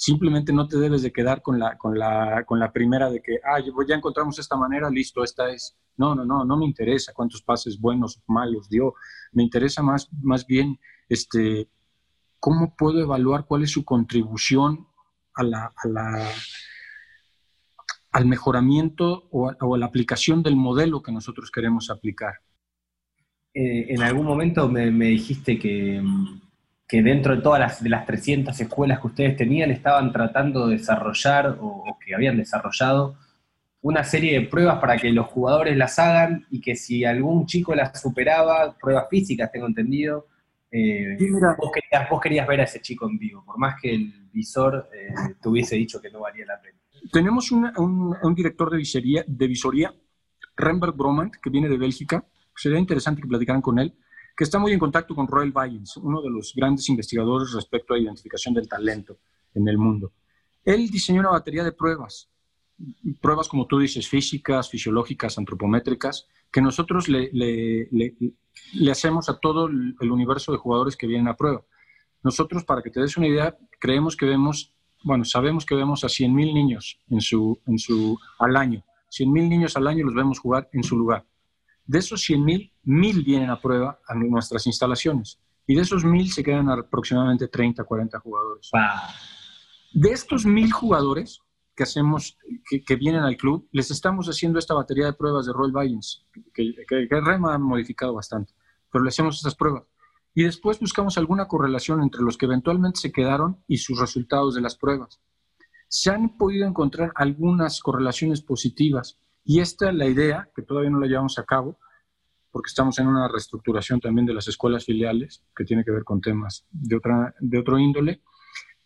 [0.00, 3.40] Simplemente no te debes de quedar con la, con la, con la primera de que,
[3.44, 5.76] ah, ya encontramos esta manera, listo, esta es.
[5.96, 8.94] No, no, no, no me interesa cuántos pases buenos o malos dio.
[9.32, 11.68] Me interesa más, más bien este,
[12.38, 14.86] cómo puedo evaluar cuál es su contribución
[15.34, 16.30] a la, a la,
[18.12, 22.34] al mejoramiento o o a la aplicación del modelo que nosotros queremos aplicar.
[23.60, 26.00] Eh, en algún momento me, dijiste que,
[26.88, 30.78] que, dentro de todas las, de las 300 escuelas que ustedes tenían estaban tratando de
[30.78, 33.16] desarrollar o, que habían desarrollado
[33.82, 37.74] una serie de pruebas para que los jugadores las hagan y que si algún chico
[37.74, 40.26] las superaba, pruebas físicas, tengo entendido,
[40.70, 41.16] eh,
[41.58, 44.88] vos, querías, vos, querías, ver a ese chico en vivo, por más que el visor
[44.92, 46.78] eh, te hubiese dicho que no valía la pena.
[47.12, 47.70] Tenemos un,
[48.22, 49.94] un, director de visoría, de visoría
[50.56, 52.24] Rembert Bromant, que viene de Bélgica,
[52.54, 53.94] sería interesante que platicaran con él,
[54.38, 57.98] que está muy en contacto con Royal Bayens, uno de los grandes investigadores respecto a
[57.98, 59.18] identificación del talento
[59.52, 60.12] en el mundo.
[60.64, 62.30] Él diseñó una batería de pruebas,
[63.20, 69.66] pruebas como tú dices, físicas, fisiológicas, antropométricas, que nosotros le, le, le, hacemos a todo
[69.66, 71.64] el universo de jugadores que vienen a prueba.
[72.22, 74.72] Nosotros, para que te des una idea, creemos que vemos,
[75.02, 78.84] bueno, sabemos que vemos a 100.000 niños en su, en su, al año.
[79.10, 81.26] 100.000 niños al año los vemos jugar en su lugar.
[81.88, 85.40] De esos 100.000, 1.000 vienen a prueba a nuestras instalaciones.
[85.66, 88.70] Y de esos 1.000 se quedan aproximadamente 30, 40 jugadores.
[89.94, 91.40] De estos 1.000 jugadores
[91.74, 92.36] que hacemos,
[92.86, 96.74] que, vienen al club, les estamos haciendo esta batería de pruebas de Roll Bayens, que,
[96.86, 98.52] que, que Rema ha modificado bastante,
[98.92, 99.84] pero le hacemos estas pruebas.
[100.34, 104.60] Y después buscamos alguna correlación entre los que eventualmente se quedaron y sus resultados de
[104.60, 105.20] las pruebas.
[105.88, 111.00] Se han podido encontrar algunas correlaciones positivas, y esta es la idea, que todavía no
[111.00, 111.78] la llevamos a cabo,
[112.50, 116.20] porque estamos en una reestructuración también de las escuelas filiales, que tiene que ver con
[116.20, 118.22] temas de, otra, de otro índole,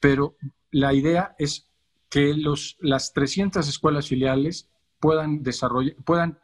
[0.01, 0.37] pero
[0.71, 1.69] la idea es
[2.09, 4.69] que los, las 300 escuelas filiales
[5.01, 6.39] puedan, desarrollar, puedan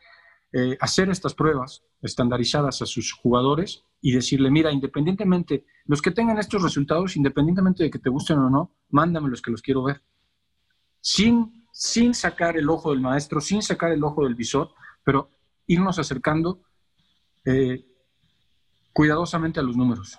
[0.52, 6.38] eh, hacer estas pruebas estandarizadas a sus jugadores y decirle, mira, independientemente, los que tengan
[6.38, 10.02] estos resultados, independientemente de que te gusten o no, mándame los que los quiero ver.
[11.00, 14.70] Sin sin sacar el ojo del maestro, sin sacar el ojo del visor,
[15.04, 15.30] pero
[15.68, 16.60] irnos acercando
[17.44, 17.86] eh,
[18.92, 20.18] cuidadosamente a los números.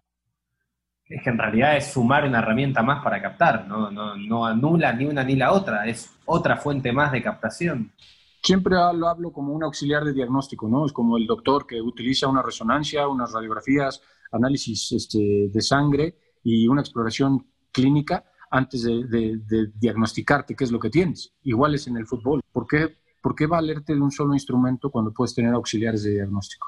[1.03, 4.93] Es que en realidad es sumar una herramienta más para captar, no, no, no anula
[4.93, 7.91] ni una ni la otra, es otra fuente más de captación.
[8.41, 10.85] Siempre lo hablo como un auxiliar de diagnóstico, ¿no?
[10.85, 16.69] Es como el doctor que utiliza una resonancia, unas radiografías, análisis este, de sangre y
[16.69, 21.33] una exploración clínica antes de, diagnosticarte qué es lo que tienes.
[21.43, 22.41] Igual es en el fútbol.
[22.51, 26.67] ¿Por qué, ¿Por qué valerte de un solo instrumento cuando puedes tener auxiliares de diagnóstico?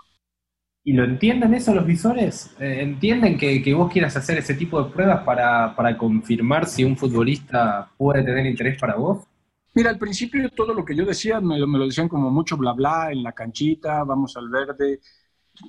[0.83, 2.55] ¿Y lo entienden eso los visores?
[2.59, 6.83] Eh, ¿Entienden que, que, vos quieras hacer ese tipo de pruebas para, para, confirmar si
[6.83, 9.27] un futbolista puede tener interés para vos?
[9.75, 12.73] Mira, al principio todo lo que yo decía me, me lo decían como mucho bla
[12.73, 14.99] bla en la canchita, vamos al verde.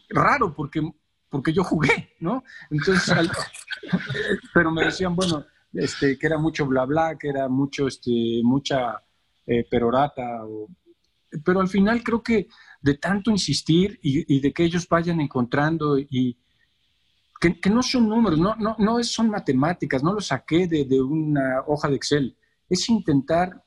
[0.09, 0.81] Raro porque,
[1.29, 2.42] porque yo jugué, ¿no?
[2.70, 3.14] Entonces,
[4.55, 9.00] pero me decían, bueno, este, que era mucho bla bla, que era mucho, este, mucha
[9.46, 10.42] eh, perorata.
[11.44, 12.48] pero al final creo que
[12.80, 16.37] de tanto insistir y, de que ellos vayan encontrando y
[17.40, 21.62] que, no son números, no, no, no son matemáticas, no lo saqué de, de una
[21.66, 22.37] hoja de Excel,
[22.68, 23.64] es intentar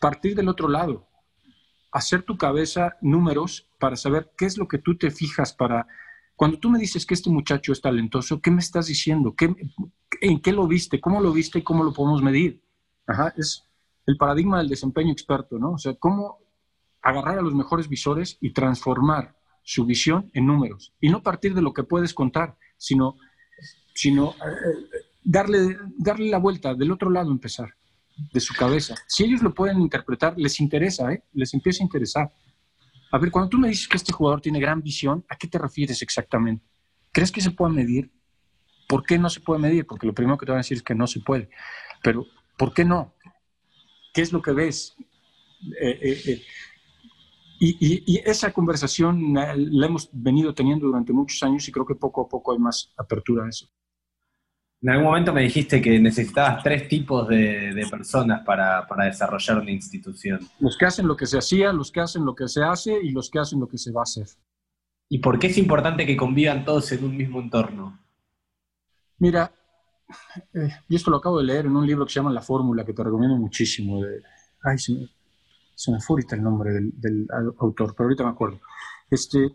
[0.00, 1.08] partir del otro lado,
[1.92, 5.86] hacer tu cabeza números para saber qué es lo que tú te fijas para...
[6.38, 9.34] Cuando tú me dices que este muchacho es talentoso, ¿qué me estás diciendo?
[9.34, 9.52] ¿Qué,
[10.20, 11.00] ¿En qué lo viste?
[11.00, 12.62] ¿Cómo lo viste y cómo lo podemos medir?
[13.08, 13.64] Ajá, es
[14.06, 15.72] el paradigma del desempeño experto, ¿no?
[15.72, 16.38] O sea, cómo
[17.02, 20.92] agarrar a los mejores visores y transformar su visión en números.
[21.00, 23.16] Y no partir de lo que puedes contar, sino,
[23.92, 27.74] sino eh, darle, darle la vuelta, del otro lado empezar,
[28.32, 28.94] de su cabeza.
[29.08, 31.24] Si ellos lo pueden interpretar, les interesa, ¿eh?
[31.32, 32.32] Les empieza a interesar.
[33.10, 35.58] A ver, cuando tú me dices que este jugador tiene gran visión, ¿a qué te
[35.58, 36.64] refieres exactamente?
[37.12, 38.10] ¿Crees que se puede medir?
[38.86, 39.86] ¿Por qué no se puede medir?
[39.86, 41.48] Porque lo primero que te van a decir es que no se puede.
[42.02, 43.14] Pero, ¿por qué no?
[44.12, 44.96] ¿Qué es lo que ves?
[45.80, 46.42] Eh, eh, eh,
[47.60, 52.28] y, esa conversación la hemos venido teniendo durante muchos años y creo que poco a
[52.28, 53.68] poco hay más apertura a eso.
[54.80, 60.40] En algún momento me dijiste que necesitabas tres tipos de, personas para, desarrollar una institución.
[60.60, 63.10] Los que hacen lo que se hacía, los que hacen lo que se hace y
[63.10, 64.26] los que hacen lo que se va a hacer.
[65.08, 67.98] ¿Y por qué es importante que convivan todos en un mismo entorno?
[69.18, 69.52] Mira,
[70.88, 72.92] y esto lo acabo de leer en un libro que se llama La Fórmula, que
[72.92, 74.00] te recomiendo muchísimo.
[74.00, 74.22] De,
[74.62, 77.26] ay, se me fue ahorita el nombre del,
[77.58, 78.60] autor, pero ahorita me acuerdo.
[79.10, 79.50] Este,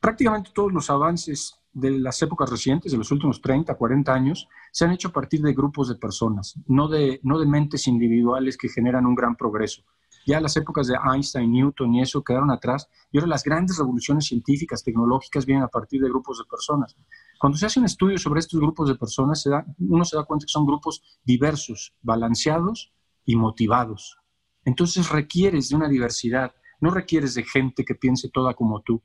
[0.00, 4.84] prácticamente todos los avances de las épocas recientes, de los últimos 30, 40 años, se
[4.84, 8.68] han hecho a partir de grupos de personas, no de, no de mentes individuales que
[8.68, 9.82] generan un gran progreso.
[10.26, 14.26] Ya las épocas de Einstein, Newton y eso quedaron atrás, y ahora las grandes revoluciones
[14.26, 16.96] científicas, tecnológicas vienen a partir de grupos de personas.
[17.38, 20.24] Cuando se hace un estudio sobre estos grupos de personas, se da, uno se da
[20.24, 22.92] cuenta que son grupos diversos, balanceados
[23.24, 24.18] y motivados.
[24.64, 29.02] Entonces requieres de una diversidad, no requieres de gente que piense toda como tú.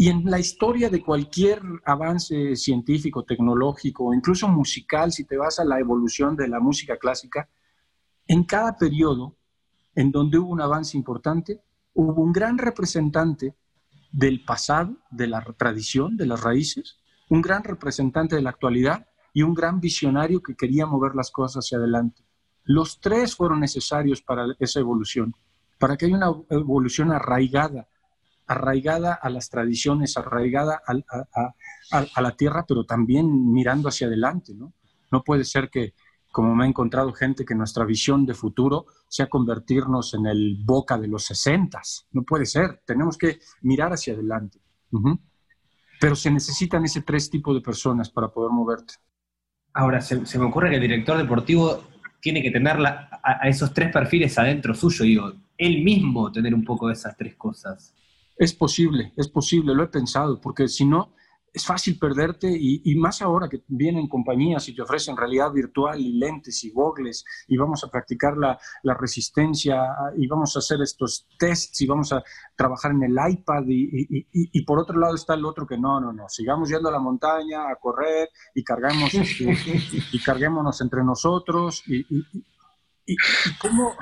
[0.00, 5.64] Y en la historia de cualquier avance científico, tecnológico, incluso musical, si te vas a
[5.64, 7.48] la evolución de la música clásica,
[8.28, 9.34] en cada periodo
[9.96, 13.56] en donde hubo un avance importante, hubo un gran representante
[14.12, 19.42] del pasado, de la tradición, de las raíces, un gran representante de la actualidad y
[19.42, 22.22] un gran visionario que quería mover las cosas hacia adelante.
[22.62, 25.34] Los tres fueron necesarios para esa evolución,
[25.76, 27.88] para que haya una evolución arraigada,
[28.48, 34.54] arraigada a las tradiciones, arraigada a, la tierra, pero también mirando hacia adelante.
[34.54, 34.72] ¿no?
[35.10, 35.94] no puede ser que,
[36.30, 40.98] como me ha encontrado gente, que nuestra visión de futuro sea convertirnos en el boca
[40.98, 42.06] de los sesentas.
[42.12, 42.82] No puede ser.
[42.84, 44.60] Tenemos que mirar hacia adelante.
[46.00, 48.94] Pero se necesitan ese tres tipos de personas para poder moverte.
[49.74, 51.82] Ahora, se, me ocurre que el director deportivo
[52.20, 56.88] tiene que tener a, esos tres perfiles adentro suyo, digo, él mismo tener un poco
[56.88, 57.94] de esas tres cosas.
[58.38, 61.14] Es posible, es posible, lo he pensado, porque si no,
[61.52, 66.12] es fácil perderte y, más ahora que vienen compañías y te ofrecen realidad virtual y
[66.18, 69.82] lentes y gogles y vamos a practicar la, la, resistencia
[70.16, 72.22] y vamos a hacer estos tests y vamos a
[72.54, 76.12] trabajar en el iPad y, y, por otro lado está el otro que no, no,
[76.12, 79.44] no, sigamos yendo a la montaña a correr y cargamos este,
[80.12, 82.04] y carguémonos entre nosotros y,
[83.60, 83.94] cómo,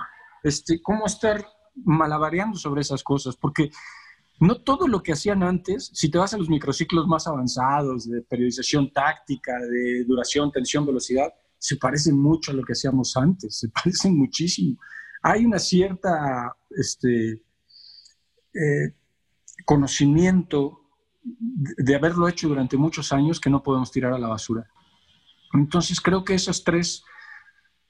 [0.43, 1.47] este, cómo estar
[1.77, 3.71] malabareando sobre esas cosas, porque
[4.39, 8.23] no todo lo que hacían antes, si te vas a los microciclos más avanzados de
[8.23, 13.69] periodización táctica, de duración, tensión, velocidad, se parecen mucho a lo que hacíamos antes, se
[13.75, 14.79] parecen muchísimo.
[15.23, 17.43] Hay una cierta este,
[18.55, 18.95] eh,
[19.65, 20.81] conocimiento
[21.23, 24.69] de, haberlo hecho durante muchos años que no podemos tirar a la basura.
[25.55, 27.03] Entonces creo que esas tres,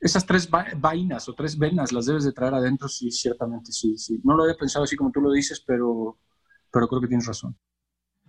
[0.01, 4.21] esas tres vainas o tres venas las debes de traer adentro, sí, ciertamente, sí, sí.
[4.23, 6.19] No lo había pensado así como tú lo dices, pero
[6.77, 7.57] pero creo que tienes razón.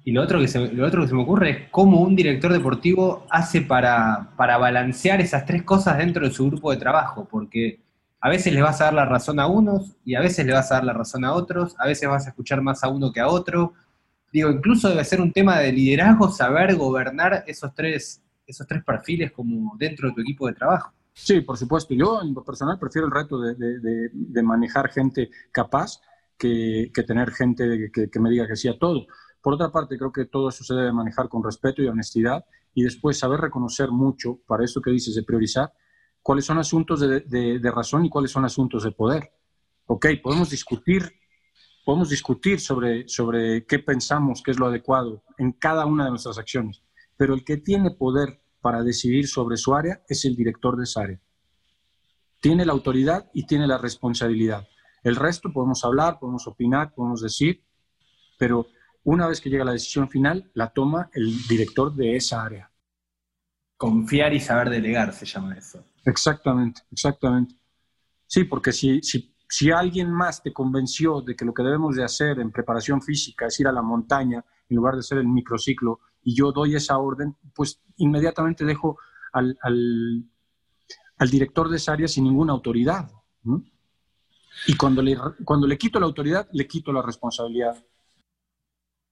[0.05, 2.53] Y lo otro, que se, lo otro que se me ocurre es cómo un director
[2.53, 7.81] deportivo hace para, para balancear esas tres cosas dentro de su grupo de trabajo, porque
[8.21, 10.71] a veces le vas a dar la razón a unos y a veces le vas
[10.71, 13.19] a dar la razón a otros, a veces vas a escuchar más a uno que
[13.19, 13.73] a otro.
[14.31, 19.33] Digo, incluso debe ser un tema de liderazgo saber gobernar esos tres, esos tres perfiles
[19.33, 20.93] como dentro de tu equipo de trabajo.
[21.13, 21.93] Sí, por supuesto.
[21.95, 25.99] Yo en lo personal prefiero el reto de, manejar gente capaz
[26.38, 29.07] que, tener gente que, me diga que sí a todo.
[29.41, 32.83] Por otra parte, creo que todo eso se debe manejar con respeto y honestidad y
[32.83, 35.73] después saber reconocer mucho, para esto que dices de priorizar,
[36.21, 39.31] cuáles son asuntos de, razón y cuáles son asuntos de poder.
[39.88, 41.11] Ok, podemos discutir,
[41.85, 46.38] podemos discutir sobre, sobre qué pensamos que es lo adecuado en cada una de nuestras
[46.38, 46.83] acciones,
[47.15, 51.01] pero el que tiene poder para decidir sobre su área es el director de esa
[51.01, 51.21] área.
[52.41, 54.67] Tiene la autoridad y tiene la responsabilidad.
[55.07, 57.63] El resto podemos hablar, podemos opinar, podemos decir,
[58.37, 58.67] pero
[59.05, 62.69] una vez que llega la decisión final, la toma el director de esa área.
[63.77, 65.81] Confiar y saber delegar se llama eso.
[66.03, 67.55] Exactamente, exactamente.
[68.25, 72.03] Sí, porque si, si, si alguien más te convenció de que lo que debemos de
[72.03, 76.01] hacer en preparación física es ir a la montaña en lugar de hacer el microciclo
[76.21, 78.97] y yo doy esa orden, pues inmediatamente dejo
[79.31, 83.09] al, al, director de esa área sin ninguna autoridad.
[84.65, 87.77] Y cuando le, cuando le quito la autoridad, le quito la responsabilidad.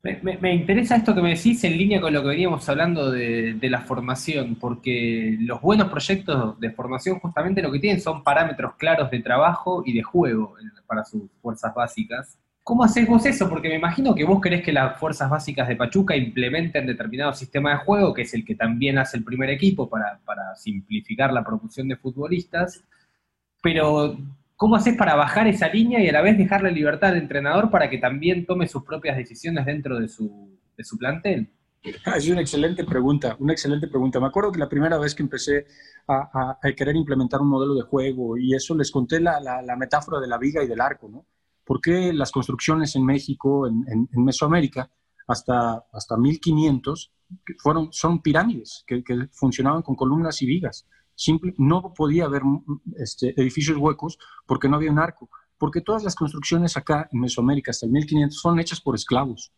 [0.01, 3.69] Me, interesa esto que me decís en línea con lo que veníamos hablando de, de,
[3.71, 9.09] la formación, porque los buenos proyectos de formación justamente lo que tienen son parámetros claros
[9.09, 12.37] de trabajo y de juego para sus fuerzas básicas.
[12.65, 13.47] ¿Cómo haces vos eso?
[13.47, 17.69] Porque me imagino que vos querés que las fuerzas básicas de Pachuca implementen determinado sistema
[17.69, 20.19] de juego, que es el que también hace el primer equipo para,
[20.55, 22.83] simplificar la promoción de futbolistas.
[23.61, 24.17] Pero,
[24.56, 27.89] ¿cómo haces para bajar esa línea y a la vez dejarle libertad al entrenador para
[27.89, 31.49] que también tome sus propias decisiones dentro de su, de su plantel?
[32.06, 34.20] Ah, es una excelente pregunta, una excelente pregunta.
[34.20, 35.68] Me acuerdo que la primera vez que empecé
[36.08, 40.28] a, querer implementar un modelo de juego y eso les conté la, la metáfora de
[40.28, 41.26] la viga y del arco, ¿no?
[41.66, 44.89] ¿Por qué las construcciones en México, en, Mesoamérica,
[45.28, 47.12] hasta, hasta 1500,
[47.58, 50.88] fueron, son pirámides que, funcionaban con columnas y vigas?
[51.16, 52.41] Simple, no podía haber
[52.97, 55.30] este, edificios huecos porque no había un arco.
[55.57, 59.53] Porque todas las construcciones acá en Mesoamérica, hasta el 1500, son hechas por esclavos.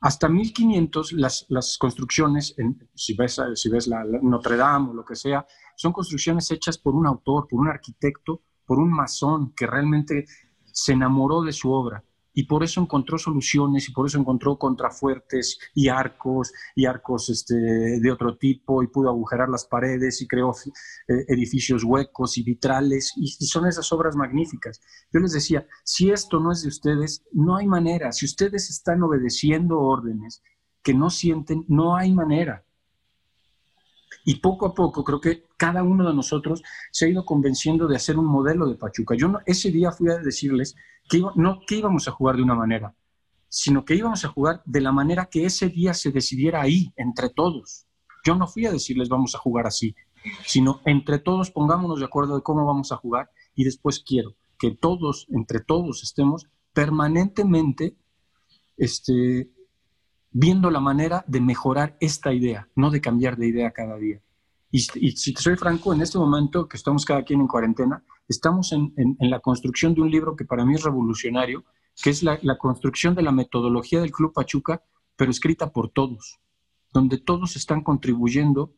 [0.00, 2.54] Hasta 1500 las, las construcciones,
[2.94, 6.94] si ves, si ves la, Notre Dame o lo que sea, son construcciones hechas por
[6.94, 10.26] un autor, por un arquitecto, por un masón que realmente
[10.64, 12.04] se enamoró de su obra
[12.38, 17.56] y por eso encontró soluciones y por eso encontró contrafuertes y arcos y arcos este,
[17.56, 20.52] de otro tipo y pudo agujerar las paredes y creó
[21.08, 24.80] eh, edificios huecos y vitrales y, son esas obras magníficas.
[25.12, 28.12] Yo les decía, si esto no es de ustedes, no hay manera.
[28.12, 30.40] Si ustedes están obedeciendo órdenes
[30.80, 32.64] que no sienten, no hay manera.
[34.24, 37.96] Y poco a poco creo que cada uno de nosotros se ha ido convenciendo de
[37.96, 39.14] hacer un modelo de Pachuca.
[39.16, 40.76] Yo no, ese día fui a decirles
[41.08, 42.94] que no que íbamos a jugar de una manera,
[43.48, 47.30] sino que íbamos a jugar de la manera que ese día se decidiera ahí, entre
[47.30, 47.86] todos.
[48.24, 49.94] Yo no fui a decirles vamos a jugar así,
[50.44, 54.72] sino entre todos pongámonos de acuerdo de cómo vamos a jugar y después quiero que
[54.72, 57.96] todos, entre todos, estemos permanentemente
[58.76, 59.50] este,
[60.40, 64.20] viendo la manera de mejorar esta idea, no de cambiar de idea cada día.
[64.70, 68.72] Y, si te soy franco, en este momento que estamos cada quien en cuarentena, estamos
[68.72, 71.64] en, la construcción de un libro que para mí es revolucionario,
[72.00, 74.84] que es la, construcción de la metodología del Club Pachuca,
[75.16, 76.38] pero escrita por todos,
[76.92, 78.76] donde todos están contribuyendo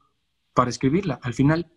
[0.55, 1.21] para escribirla.
[1.23, 1.71] Al final,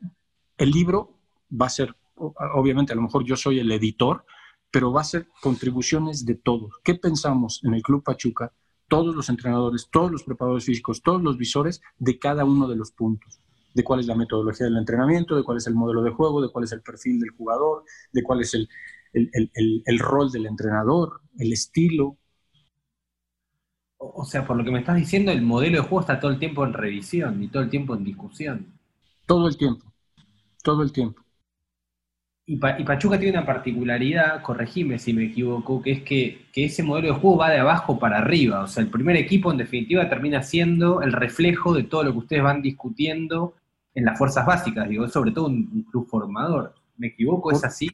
[0.58, 1.20] el libro
[1.52, 4.24] va a ser, obviamente, a lo mejor yo soy el editor,
[4.72, 6.72] pero va a ser contribuciones de todos.
[6.86, 8.54] ¿Qué pensamos en el Club Pachuca?
[8.88, 12.92] Todos los entrenadores, todos los preparadores físicos, todos los visores de cada uno de los
[12.92, 13.40] puntos,
[13.74, 16.50] de cuál es la metodología del entrenamiento, de cuál es el modelo de juego, de
[16.50, 18.70] cuál es el perfil del jugador, de cuál es el,
[19.14, 22.18] el, rol del entrenador, el estilo.
[23.98, 26.40] O sea, por lo que me estás diciendo, el modelo de juego está todo el
[26.40, 28.80] tiempo en revisión y todo el tiempo en discusión.
[29.26, 29.94] Todo el tiempo,
[30.62, 31.23] todo el tiempo.
[32.46, 37.20] Y, Pachuca tiene una particularidad, corregime si me equivoco, que es que, ese modelo de
[37.20, 38.64] juego va de abajo para arriba.
[38.64, 42.18] O sea, el primer equipo en definitiva termina siendo el reflejo de todo lo que
[42.20, 43.54] ustedes van discutiendo
[43.96, 44.90] en las fuerzas básicas.
[44.90, 46.76] Digo, sobre todo un, club formador.
[46.98, 47.52] ¿Me equivoco?
[47.52, 47.90] ¿Es así?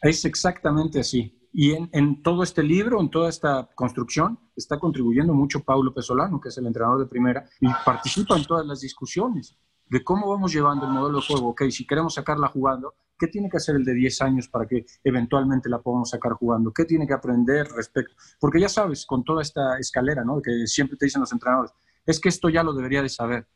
[0.00, 1.36] Es exactamente así.
[1.52, 6.48] Y en, todo este libro, en toda esta construcción, está contribuyendo mucho Paulo Pesolano, que
[6.48, 10.86] es el entrenador de primera, y participa en todas las discusiones de cómo vamos llevando
[10.86, 11.48] el modelo de juego.
[11.48, 14.86] Ok, si queremos sacarla jugando, ¿Qué tiene que hacer el de 10 años para que
[15.04, 16.72] eventualmente la podamos sacar jugando?
[16.72, 18.14] ¿Qué tiene que aprender respecto?
[18.40, 20.40] Porque ya sabes, con toda esta escalera, ¿no?
[20.40, 21.70] Que siempre te dicen los entrenadores,
[22.06, 23.46] es que esto ya lo debería de saber.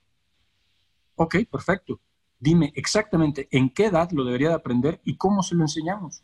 [1.15, 1.99] Ok, perfecto.
[2.39, 6.23] Dime exactamente en qué edad lo debería de aprender y cómo se lo enseñamos.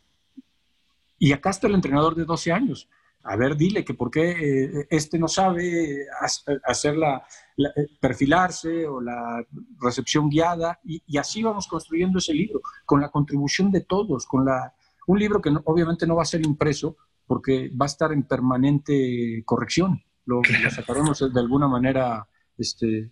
[1.17, 2.87] Y acá está el entrenador de 12 años
[3.23, 6.05] a ver, dile que por qué eh, este no sabe
[6.63, 7.23] hacer la,
[7.57, 9.45] eh, perfilarse o la
[9.79, 14.73] recepción guiada y, así vamos construyendo ese libro con la contribución de todos, con la
[15.07, 16.95] un libro que obviamente no va a ser impreso
[17.25, 20.01] porque va a estar en permanente corrección.
[20.25, 23.11] Lo, lo sacaremos de alguna manera este,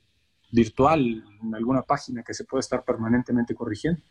[0.52, 4.02] virtual en alguna página que se pueda estar permanentemente corrigiendo.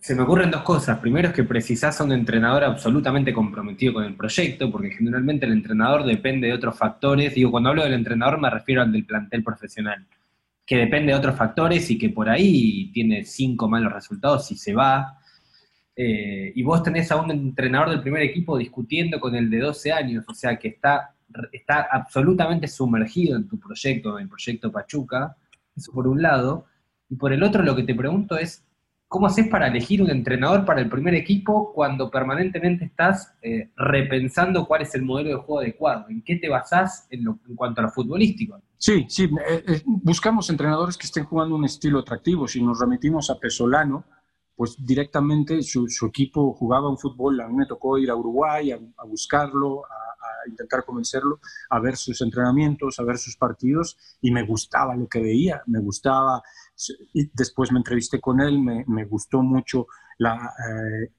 [0.00, 0.98] Se me ocurren dos cosas.
[1.00, 5.52] Primero es que precisás a un entrenador absolutamente comprometido con el proyecto, porque generalmente el
[5.52, 7.34] entrenador depende de otros factores.
[7.34, 10.06] Digo, cuando hablo del entrenador me refiero al del plantel profesional,
[10.64, 14.72] que depende de otros factores y que por ahí tiene cinco malos resultados y se
[14.72, 15.18] va.
[15.96, 19.92] Eh, y vos tenés a un entrenador del primer equipo discutiendo con el de 12
[19.92, 21.16] años, o sea que está,
[21.50, 25.36] está absolutamente sumergido en tu proyecto, en el proyecto Pachuca,
[25.76, 26.66] eso por un lado.
[27.10, 28.64] Y por el otro lo que te pregunto es,
[29.08, 34.66] ¿Cómo haces para elegir un entrenador para el primer equipo cuando permanentemente estás eh, repensando
[34.66, 36.06] cuál es el modelo de juego adecuado?
[36.10, 37.24] ¿En qué te basás en,
[37.56, 38.60] cuanto a lo futbolístico?
[38.76, 42.46] Sí, sí, eh, eh, buscamos entrenadores que estén jugando un estilo atractivo.
[42.46, 44.04] Si nos remitimos a Pesolano,
[44.54, 47.40] pues directamente su, equipo jugaba un fútbol.
[47.40, 51.40] A mí me tocó ir a Uruguay a, buscarlo, a, intentar convencerlo,
[51.70, 55.78] a ver sus entrenamientos, a ver sus partidos, y me gustaba lo que veía, me
[55.78, 56.42] gustaba
[57.12, 59.86] y después me entrevisté con él, me, me gustó mucho
[60.18, 60.34] la...
[60.36, 61.12] Eh,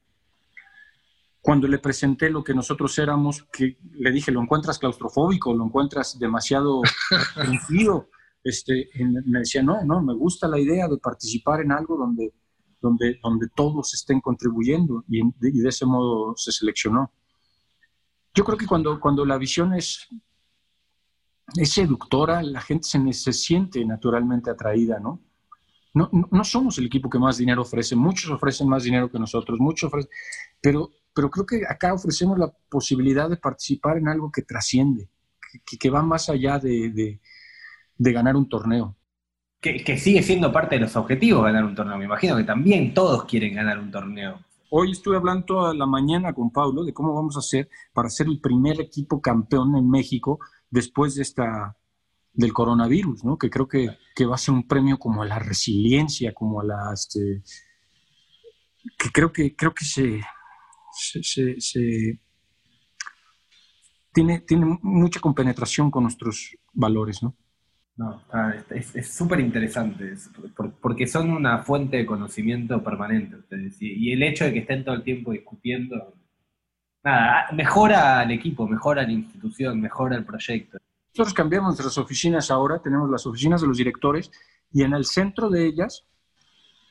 [1.42, 5.54] cuando le presenté lo que nosotros éramos, que le dije, ¿lo encuentras claustrofóbico?
[5.54, 6.82] ¿Lo encuentras demasiado
[7.68, 8.10] frío?
[8.44, 8.90] Este,
[9.26, 12.34] me decía, no, no, me gusta la idea de participar en algo donde,
[12.82, 17.12] donde, donde todos estén contribuyendo y, y de ese modo se seleccionó.
[18.34, 20.08] Yo creo que cuando, cuando la visión es,
[21.56, 25.22] es seductora, la gente se, se siente naturalmente atraída, ¿no?
[26.00, 29.60] No, no, somos el equipo que más dinero ofrece, muchos ofrecen más dinero que nosotros,
[29.60, 30.10] muchos ofrecen,
[30.62, 35.10] pero, pero creo que acá ofrecemos la posibilidad de participar en algo que trasciende,
[35.66, 37.20] que, que va más allá de,
[37.98, 38.96] de, ganar un torneo.
[39.60, 41.98] Que, que, sigue siendo parte de los objetivos ganar un torneo.
[41.98, 44.40] Me imagino que también todos quieren ganar un torneo.
[44.70, 48.28] Hoy estuve hablando toda la mañana con Pablo de cómo vamos a hacer para ser
[48.28, 50.40] el primer equipo campeón en México
[50.70, 51.76] después de esta
[52.40, 53.38] del coronavirus, ¿no?
[53.38, 56.64] Que creo que, que, va a ser un premio como a la resiliencia, como a
[56.64, 56.94] la...
[56.94, 57.44] Este,
[58.98, 60.22] que creo que, creo que se,
[64.14, 67.36] tiene, tiene mucha compenetración con nuestros valores, ¿no?
[67.98, 68.24] No,
[68.70, 70.14] es súper interesante,
[70.82, 73.76] porque son una fuente de conocimiento permanente ustedes.
[73.82, 76.14] Y el hecho de que estén todo el tiempo discutiendo,
[77.04, 80.78] nada, mejora al equipo, mejora a la institución, mejora el proyecto.
[81.20, 84.32] Nosotros cambiamos nuestras oficinas ahora, tenemos las oficinas de los directores
[84.72, 86.06] y en el centro de ellas,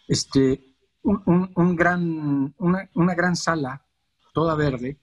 [0.07, 3.87] este, un, gran, una, gran sala,
[4.35, 5.01] toda verde,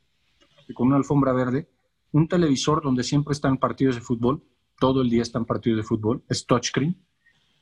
[0.75, 1.67] con una alfombra verde,
[2.11, 4.43] un televisor donde siempre están partidos de fútbol,
[4.79, 6.95] todo el día están partidos de fútbol, es touchscreen,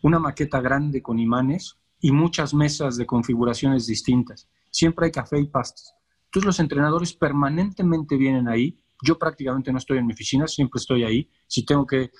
[0.02, 4.50] una maqueta grande con imanes y muchas mesas de configuraciones distintas.
[4.70, 5.96] Siempre hay café y pastas.
[6.26, 11.04] Entonces los entrenadores permanentemente vienen ahí yo prácticamente no estoy en mi oficina, siempre estoy
[11.04, 11.30] ahí.
[11.48, 12.12] Si tengo que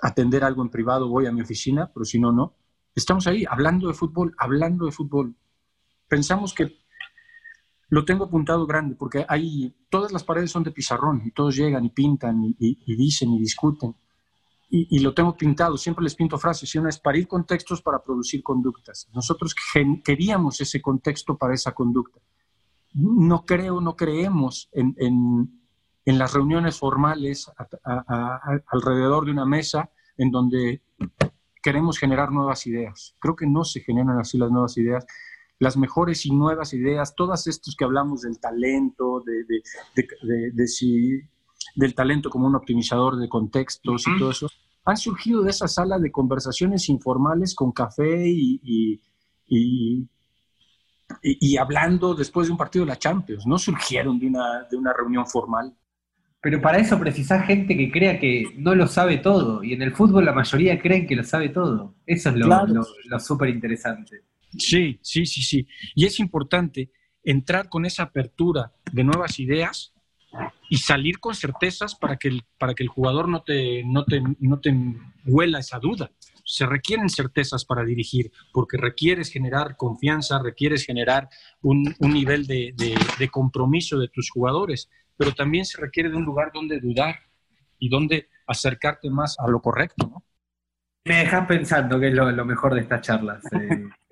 [0.00, 2.54] atender algo en privado, voy a mi oficina, pero si no, no.
[2.94, 5.34] Estamos ahí hablando de fútbol, hablando de fútbol.
[6.08, 6.82] Pensamos que
[7.88, 11.84] lo tengo apuntado grande porque hay, todas las paredes son de pizarrón y todos llegan
[11.84, 13.94] y pintan y, dicen y discuten.
[14.74, 18.42] Y, lo tengo pintado, siempre les pinto frases, y una es parir contextos para producir
[18.42, 19.06] conductas.
[19.12, 19.54] Nosotros
[20.02, 22.18] queríamos ese contexto para esa conducta.
[22.94, 25.61] No creo, no creemos en, en
[26.04, 27.50] las reuniones formales
[28.70, 30.82] alrededor de una mesa en donde
[31.62, 33.14] queremos generar nuevas ideas.
[33.20, 35.06] Creo que no se generan así las nuevas ideas.
[35.58, 39.62] Las mejores y nuevas ideas, todas estos que hablamos del talento, de,
[40.52, 41.20] de, si,
[41.76, 44.48] del talento como un optimizador de contextos y todo eso,
[44.84, 49.00] han surgido de esa sala de conversaciones informales con café y,
[49.46, 50.08] y,
[51.22, 53.46] y, hablando después de un partido de la Champions.
[53.46, 55.76] No surgieron de una, de una reunión formal.
[56.42, 59.62] Pero para eso precisás gente que crea que no lo sabe todo.
[59.62, 61.94] Y en el fútbol la mayoría creen que lo sabe todo.
[62.04, 64.22] Eso es lo, súper interesante.
[64.58, 65.66] Sí, sí, sí, sí.
[65.94, 66.90] Y es importante
[67.22, 69.94] entrar con esa apertura de nuevas ideas
[70.68, 74.20] y salir con certezas para que el, para que el jugador no te, no, te,
[74.40, 74.74] no te
[75.24, 76.10] huela esa duda.
[76.44, 81.28] se requieren certezas para dirigir, porque requieres generar confianza, requieres generar
[81.60, 82.74] un, nivel de,
[83.30, 87.16] compromiso de tus jugadores, pero también se requiere de un lugar donde dudar
[87.78, 90.24] y donde acercarte más a lo correcto, ¿no?
[91.04, 93.42] Me dejas pensando que es lo, mejor de estas charlas.
[93.52, 93.88] Eh,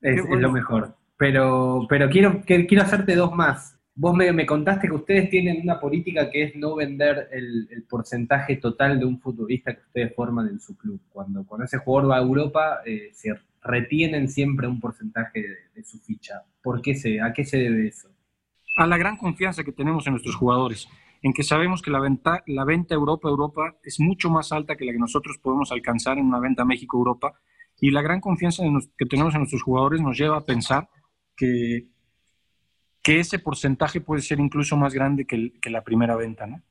[0.00, 0.96] es, lo mejor.
[1.16, 3.76] Pero, pero quiero, quiero hacerte dos más.
[3.94, 8.98] Vos me, contaste que ustedes tienen una política que es no vender el, porcentaje total
[8.98, 11.00] de un futbolista que ustedes forman en su club.
[11.10, 15.98] Cuando, cuando ese jugador va a Europa, eh, se retienen siempre un porcentaje de, su
[15.98, 16.42] ficha.
[16.62, 18.08] ¿Por qué se, ¿A qué se debe eso?
[18.76, 20.88] A la gran confianza que tenemos en nuestros jugadores,
[21.22, 24.92] en que sabemos que la venta, la venta Europa-Europa es mucho más alta que la
[24.92, 27.34] que nosotros podemos alcanzar en una venta México-Europa.
[27.80, 28.62] Y la gran confianza
[28.96, 30.88] que tenemos en nuestros jugadores nos lleva a pensar
[31.36, 31.88] que
[33.02, 36.62] que ese porcentaje puede ser incluso más grande que, la primera venta, ¿no?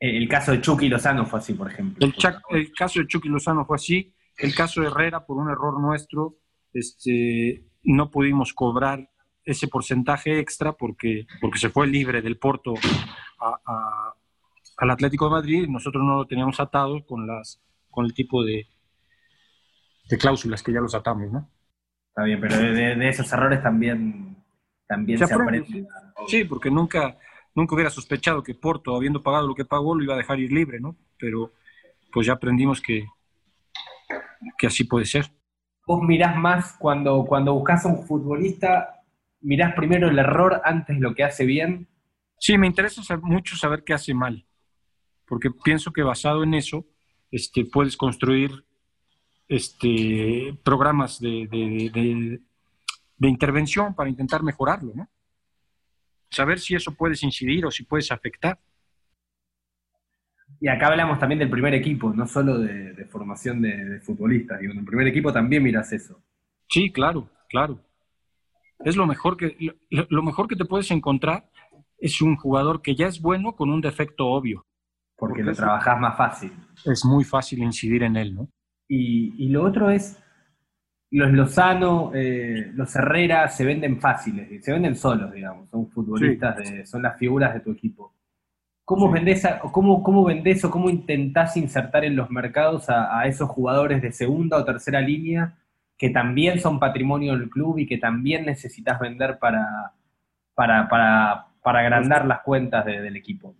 [0.00, 2.06] El caso de Chucky Lozano fue así, por ejemplo.
[2.06, 4.14] El, caso de Chucky Lozano fue así.
[4.36, 6.36] El caso de Herrera, por un error nuestro,
[6.72, 9.10] este, no pudimos cobrar
[9.50, 12.74] ese porcentaje extra porque, porque se fue libre del Porto
[14.76, 18.44] al Atlético de Madrid y nosotros no lo teníamos atado con, las, con el tipo
[18.44, 18.66] de,
[20.08, 21.50] de cláusulas que ya los atamos, ¿no?
[22.08, 24.38] Está bien, pero de esos errores también
[24.88, 25.86] también se, aprende.
[26.26, 27.16] Sí, porque nunca,
[27.54, 30.50] nunca hubiera sospechado que Porto, habiendo pagado lo que pagó, lo iba a dejar ir
[30.50, 30.96] libre, ¿no?
[31.18, 31.52] Pero
[32.10, 33.04] pues ya aprendimos que,
[34.56, 35.30] que así puede ser.
[35.86, 38.97] Vos mirás más cuando, cuando buscas a un futbolista,
[39.40, 41.88] mirás primero el error antes de lo que hace bien.
[42.38, 44.44] Sí, me interesa mucho saber qué hace mal,
[45.26, 46.86] porque pienso que basado en eso
[47.30, 48.64] este, puedes construir
[49.48, 52.40] este, programas de,
[53.18, 55.08] de intervención para intentar mejorarlo, ¿no?
[56.30, 58.58] Saber si eso puedes incidir o si puedes afectar.
[60.60, 64.60] Y acá hablamos también del primer equipo, no solo de, formación de, futbolistas.
[64.60, 66.22] Digo, en el primer equipo también miras eso.
[66.68, 67.80] Sí, claro, claro.
[68.80, 69.56] Es lo mejor que
[69.90, 71.48] lo, mejor que te puedes encontrar
[71.98, 74.64] es un jugador que ya es bueno con un defecto obvio.
[75.16, 76.52] Porque, lo trabajas más fácil.
[76.84, 78.48] Es muy fácil incidir en él, ¿no?
[78.88, 80.22] Y, y lo otro es,
[81.10, 87.02] los Lozano, eh, los Herrera se venden fáciles, se venden solos, digamos, son futbolistas, son
[87.02, 88.14] las figuras de tu equipo.
[88.84, 94.00] ¿Cómo, vendés cómo, cómo vendés o cómo intentás insertar en los mercados a, esos jugadores
[94.00, 95.58] de segunda o tercera línea
[95.98, 99.92] que también son patrimonio del club y que también necesitas vender para,
[100.54, 103.56] para, para, para agrandar las cuentas del equipo?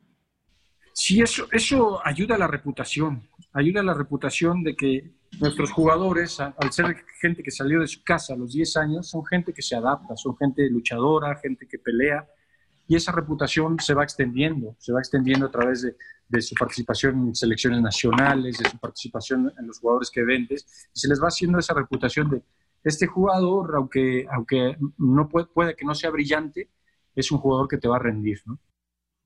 [0.93, 3.23] Sí, eso, eso ayuda a la reputación,
[3.53, 5.11] ayuda a la reputación de que
[5.41, 9.25] nuestros jugadores, al ser gente que salió de su casa a los 10 años, son
[9.27, 12.27] gente que se adapta, son gente luchadora, gente que pelea,
[12.89, 17.35] y esa reputación se va extendiendo, se va extendiendo a través de, su participación en
[17.35, 21.59] selecciones nacionales, de su participación en los jugadores que vendes, y se les va haciendo
[21.59, 22.43] esa reputación de
[22.83, 26.71] este jugador, aunque, aunque no puede, puede que no sea brillante,
[27.15, 28.59] es un jugador que te va a rendir, ¿no?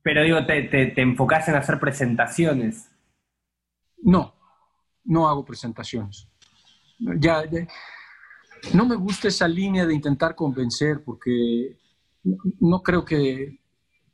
[0.02, 2.90] Pero digo, te, te, te enfocas en hacer presentaciones.
[3.98, 4.34] No,
[5.04, 6.28] no hago presentaciones.
[6.98, 7.44] Ya,
[8.74, 11.78] no me gusta esa línea de intentar convencer porque
[12.24, 13.62] no creo que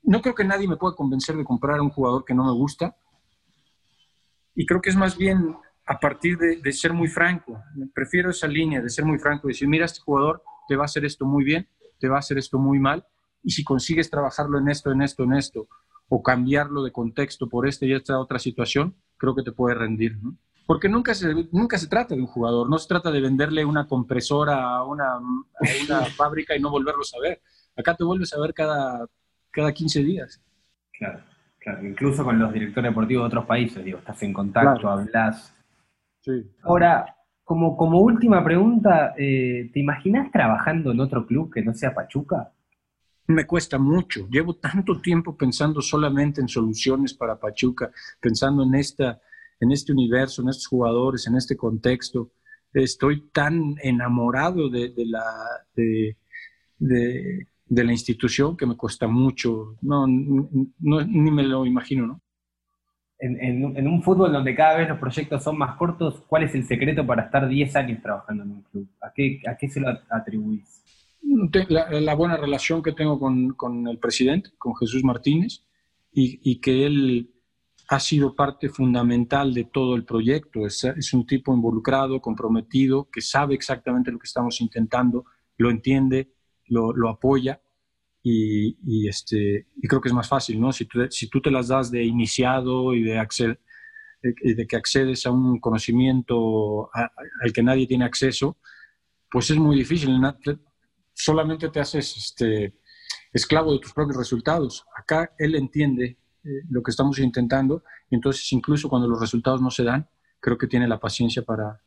[0.03, 2.53] no creo que nadie me pueda convencer de comprar a un jugador que no me
[2.53, 2.97] gusta.
[4.55, 5.55] Y creo que es más bien
[5.87, 7.63] a partir de, ser muy franco.
[7.95, 11.05] Prefiero esa línea de ser muy franco, decir, mira, este jugador te va a hacer
[11.05, 13.07] esto muy bien, te va a hacer esto muy mal,
[13.43, 15.69] y si consigues trabajarlo en esto, en esto, en esto,
[16.09, 20.19] o cambiarlo de contexto por esta y esta otra situación, creo que te puede rendir.
[20.67, 23.87] porque nunca se, nunca se trata de un jugador, no se trata de venderle una
[23.87, 25.19] compresora a una,
[25.85, 27.41] una fábrica y no volverlo a ver.
[27.79, 29.07] Acá te vuelves a ver cada,
[29.51, 30.43] cada 15 días.
[30.99, 31.21] Claro,
[31.59, 35.55] claro, incluso con los directores deportivos de otros países, digo, estás en contacto, hablas.
[36.21, 36.51] Sí.
[36.63, 41.95] Ahora, como, como última pregunta, eh, ¿te imaginas trabajando en otro club que no sea
[41.95, 42.53] Pachuca?
[43.29, 44.27] Me cuesta mucho.
[44.29, 49.21] Llevo tanto tiempo pensando solamente en soluciones para Pachuca, pensando en esta
[49.61, 52.31] en este universo, en estos jugadores, en este contexto.
[52.73, 55.25] Estoy tan enamorado de, la,
[55.75, 56.17] de,
[57.71, 59.77] la institución que me cuesta mucho.
[59.83, 62.21] No, ni me lo imagino, ¿no?
[63.21, 67.05] En, un fútbol donde cada vez los proyectos son más cortos, ¿cuál es el secreto
[67.05, 68.89] para estar 10 años trabajando en un club?
[69.03, 70.85] ¿A qué, a qué se lo atribuís?
[71.69, 75.65] La, buena relación que tengo con, el presidente, con Jesús Martínez,
[76.13, 77.31] y, y que él
[77.89, 80.65] ha sido parte fundamental de todo el proyecto.
[80.65, 85.25] Es, es, un tipo involucrado, comprometido, que sabe exactamente lo que estamos intentando,
[85.57, 86.31] lo entiende,
[86.69, 87.61] lo, apoya
[88.23, 90.73] y, y, este, y creo que es más fácil, ¿no?
[90.73, 93.27] Si tú, te las das de iniciado y de,
[94.23, 98.59] de que accedes a un conocimiento al que nadie tiene acceso,
[99.31, 100.11] pues es muy difícil.
[101.13, 102.79] Solamente te haces este,
[103.33, 104.85] esclavo de tus propios resultados.
[104.97, 109.71] Acá él entiende eh, lo que estamos intentando y entonces incluso cuando los resultados no
[109.71, 110.09] se dan,
[110.41, 111.83] creo que tiene la paciencia para,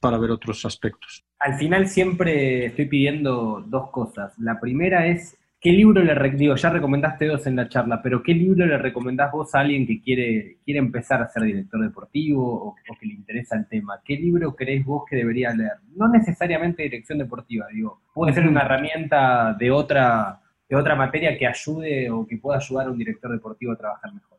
[0.00, 1.24] para ver otros aspectos.
[1.38, 4.38] Al final siempre estoy pidiendo dos cosas.
[4.38, 6.56] La primera es, ¿qué libro le digo?
[6.56, 10.00] Ya recomendaste dos en la charla, pero ¿qué libro le recomendás vos a alguien que
[10.00, 14.00] quiere, quiere empezar a ser director deportivo o, que le interesa el tema?
[14.04, 15.78] ¿Qué libro crees vos que debería leer?
[15.94, 21.46] No necesariamente dirección deportiva, digo, puede ser una herramienta de otra, de otra materia que
[21.46, 24.37] ayude o que pueda ayudar a un director deportivo a trabajar mejor.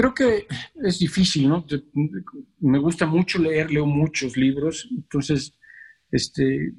[0.00, 0.46] Creo que
[0.82, 1.62] es difícil, ¿no?
[2.60, 5.58] Me gusta mucho leer, leo muchos libros, entonces
[6.10, 6.72] este,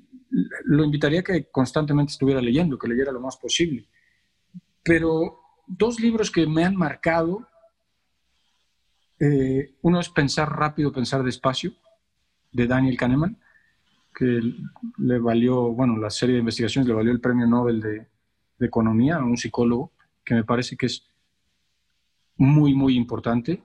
[0.64, 3.88] lo invitaría a que constantemente estuviera leyendo, que leyera lo más posible.
[4.84, 7.48] Pero dos libros que me han marcado,
[9.20, 11.74] eh, uno es Pensar rápido, pensar despacio,
[12.52, 13.38] de Daniel Kahneman,
[14.16, 14.42] que
[14.98, 18.08] le valió, bueno, la serie de investigaciones le valió el premio Nobel de,
[18.58, 19.92] de Economía a un psicólogo,
[20.26, 21.11] que me parece que es
[22.42, 23.64] muy, muy importante.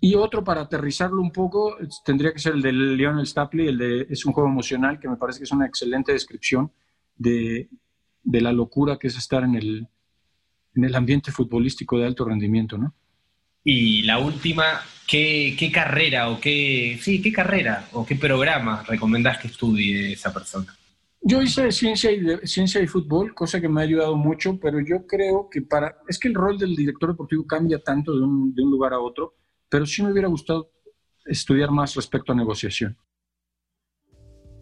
[0.00, 4.06] Y otro para aterrizarlo un poco tendría que ser el de Lionel Stapley, el de
[4.10, 6.72] Es un juego emocional, que me parece que es una excelente descripción
[7.16, 7.68] de,
[8.24, 9.86] de la locura que es estar en el,
[10.74, 12.94] en el ambiente futbolístico de alto rendimiento, ¿no?
[13.62, 19.38] Y la última, ¿qué, ¿qué, carrera o qué, sí, qué carrera o qué programa recomendás
[19.38, 20.74] que estudie esa persona?
[21.22, 25.06] Yo hice ciencia y, ciencia y fútbol, cosa que me ha ayudado mucho, pero yo
[25.06, 25.98] creo que para...
[26.08, 29.00] Es que el rol del director deportivo cambia tanto de un, de un lugar a
[29.00, 29.34] otro,
[29.68, 30.70] pero sí me hubiera gustado
[31.26, 32.96] estudiar más respecto a negociación.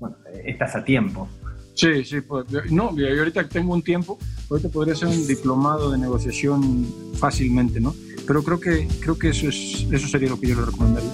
[0.01, 1.29] Bueno, estás a tiempo.
[1.75, 4.19] Sí, sí, pues, no, y ahorita tengo un tiempo,
[4.51, 6.85] ahorita podría ser un diplomado de negociación
[7.15, 7.95] fácilmente, ¿no?
[8.27, 11.11] Pero creo que, creo que eso, es, eso sería lo que yo le recomendaría.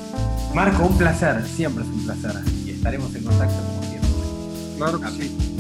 [0.54, 2.32] Marco, un placer, siempre es un placer
[2.64, 3.93] y estaremos en contacto.
[4.76, 5.53] Claro que sí.